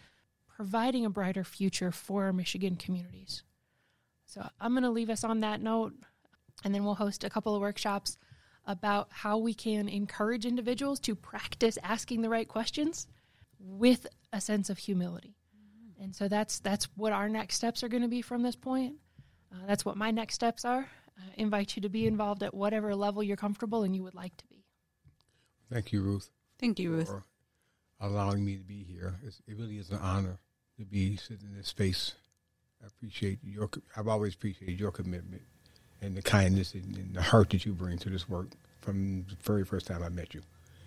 providing 0.46 1.06
a 1.06 1.10
brighter 1.10 1.42
future 1.42 1.90
for 1.90 2.24
our 2.24 2.32
Michigan 2.32 2.76
communities. 2.76 3.42
So 4.26 4.46
I'm 4.60 4.72
going 4.72 4.82
to 4.82 4.90
leave 4.90 5.08
us 5.08 5.24
on 5.24 5.40
that 5.40 5.62
note 5.62 5.94
and 6.64 6.74
then 6.74 6.84
we'll 6.84 6.96
host 6.96 7.24
a 7.24 7.30
couple 7.30 7.54
of 7.54 7.62
workshops 7.62 8.18
about 8.68 9.08
how 9.10 9.38
we 9.38 9.54
can 9.54 9.88
encourage 9.88 10.44
individuals 10.44 11.00
to 11.00 11.14
practice 11.16 11.78
asking 11.82 12.20
the 12.20 12.28
right 12.28 12.46
questions 12.46 13.08
with 13.58 14.06
a 14.32 14.40
sense 14.40 14.68
of 14.68 14.78
humility. 14.78 15.34
And 16.00 16.14
so 16.14 16.28
that's 16.28 16.60
that's 16.60 16.84
what 16.94 17.12
our 17.12 17.28
next 17.28 17.56
steps 17.56 17.82
are 17.82 17.88
going 17.88 18.02
to 18.02 18.08
be 18.08 18.22
from 18.22 18.42
this 18.42 18.54
point. 18.54 18.94
Uh, 19.50 19.66
that's 19.66 19.84
what 19.84 19.96
my 19.96 20.10
next 20.10 20.34
steps 20.34 20.64
are. 20.64 20.86
I 21.18 21.22
invite 21.36 21.74
you 21.74 21.82
to 21.82 21.88
be 21.88 22.06
involved 22.06 22.42
at 22.42 22.54
whatever 22.54 22.94
level 22.94 23.22
you're 23.22 23.36
comfortable 23.36 23.82
and 23.82 23.96
you 23.96 24.04
would 24.04 24.14
like 24.14 24.36
to 24.36 24.46
be. 24.46 24.64
Thank 25.72 25.90
you, 25.92 26.02
Ruth. 26.02 26.30
Thank 26.60 26.78
you, 26.78 26.90
Ruth. 26.92 27.08
For 27.08 27.24
allowing 28.00 28.44
me 28.44 28.56
to 28.56 28.62
be 28.62 28.84
here. 28.84 29.18
It's, 29.24 29.40
it 29.48 29.56
really 29.56 29.78
is 29.78 29.90
an 29.90 29.98
honor 29.98 30.38
to 30.78 30.84
be 30.84 31.16
sitting 31.16 31.48
in 31.48 31.56
this 31.56 31.68
space. 31.68 32.14
I 32.82 32.86
appreciate 32.86 33.38
your. 33.42 33.70
I've 33.96 34.08
always 34.08 34.34
appreciated 34.34 34.78
your 34.78 34.92
commitment 34.92 35.42
and 36.00 36.16
the 36.16 36.22
kindness 36.22 36.74
and, 36.74 36.96
and 36.96 37.14
the 37.14 37.22
heart 37.22 37.50
that 37.50 37.66
you 37.66 37.72
bring 37.72 37.98
to 37.98 38.10
this 38.10 38.28
work 38.28 38.48
from 38.80 39.24
the 39.28 39.36
very 39.42 39.64
first 39.64 39.86
time 39.86 40.02
I 40.02 40.08
met 40.08 40.34
you, 40.34 40.42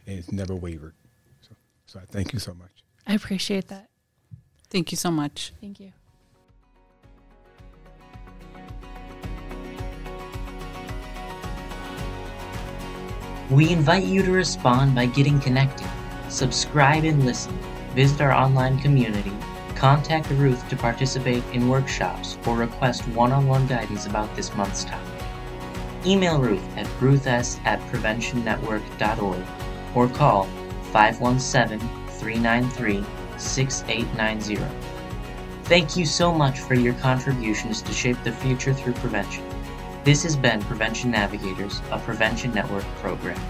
and 0.08 0.19
it's 0.19 0.32
never 0.32 0.56
wavered. 0.56 0.93
So, 1.41 1.56
so 1.86 2.00
I 2.00 2.04
thank 2.06 2.34
you 2.34 2.39
so 2.39 2.54
much. 2.54 2.84
I 3.06 3.13
appreciate 3.13 3.67
that. 3.67 3.89
Thank 4.69 4.91
you 4.91 4.97
so 4.97 5.12
much. 5.12 5.54
Thank 5.60 5.80
you. 5.80 5.91
We 13.50 13.69
invite 13.69 14.06
you 14.06 14.24
to 14.24 14.32
respond 14.32 14.95
by 14.95 15.08
getting 15.08 15.38
connected. 15.41 15.86
Subscribe 16.30 17.04
and 17.04 17.26
listen. 17.26 17.58
Visit 17.93 18.21
our 18.21 18.32
online 18.32 18.80
community. 18.80 19.34
Contact 19.82 20.30
Ruth 20.30 20.70
to 20.70 20.76
participate 20.76 21.44
in 21.54 21.67
workshops 21.67 22.38
or 22.46 22.56
request 22.56 23.02
one 23.08 23.32
on 23.32 23.48
one 23.48 23.65
guidance 23.65 24.06
about 24.06 24.36
this 24.36 24.54
month's 24.54 24.84
topic. 24.84 25.26
Email 26.06 26.39
Ruth 26.39 26.63
at 26.78 26.88
ruths 27.02 27.60
at 27.65 27.80
preventionnetwork.org 27.89 29.44
or 29.96 30.08
call 30.08 30.44
517 30.91 31.80
393 31.80 33.04
6890. 33.39 34.63
Thank 35.63 35.98
you 35.98 36.06
so 36.06 36.32
much 36.32 36.60
for 36.60 36.76
your 36.76 36.94
contributions 36.94 37.82
to 37.82 37.91
shape 37.91 38.24
the 38.24 38.34
future 38.34 38.76
through 38.76 38.94
prevention. 38.94 39.44
This 40.04 40.22
has 40.22 40.36
been 40.36 40.62
Prevention 40.62 41.10
Navigators, 41.10 41.82
a 41.89 41.98
Prevention 41.98 42.54
Network 42.54 42.86
program. 43.02 43.41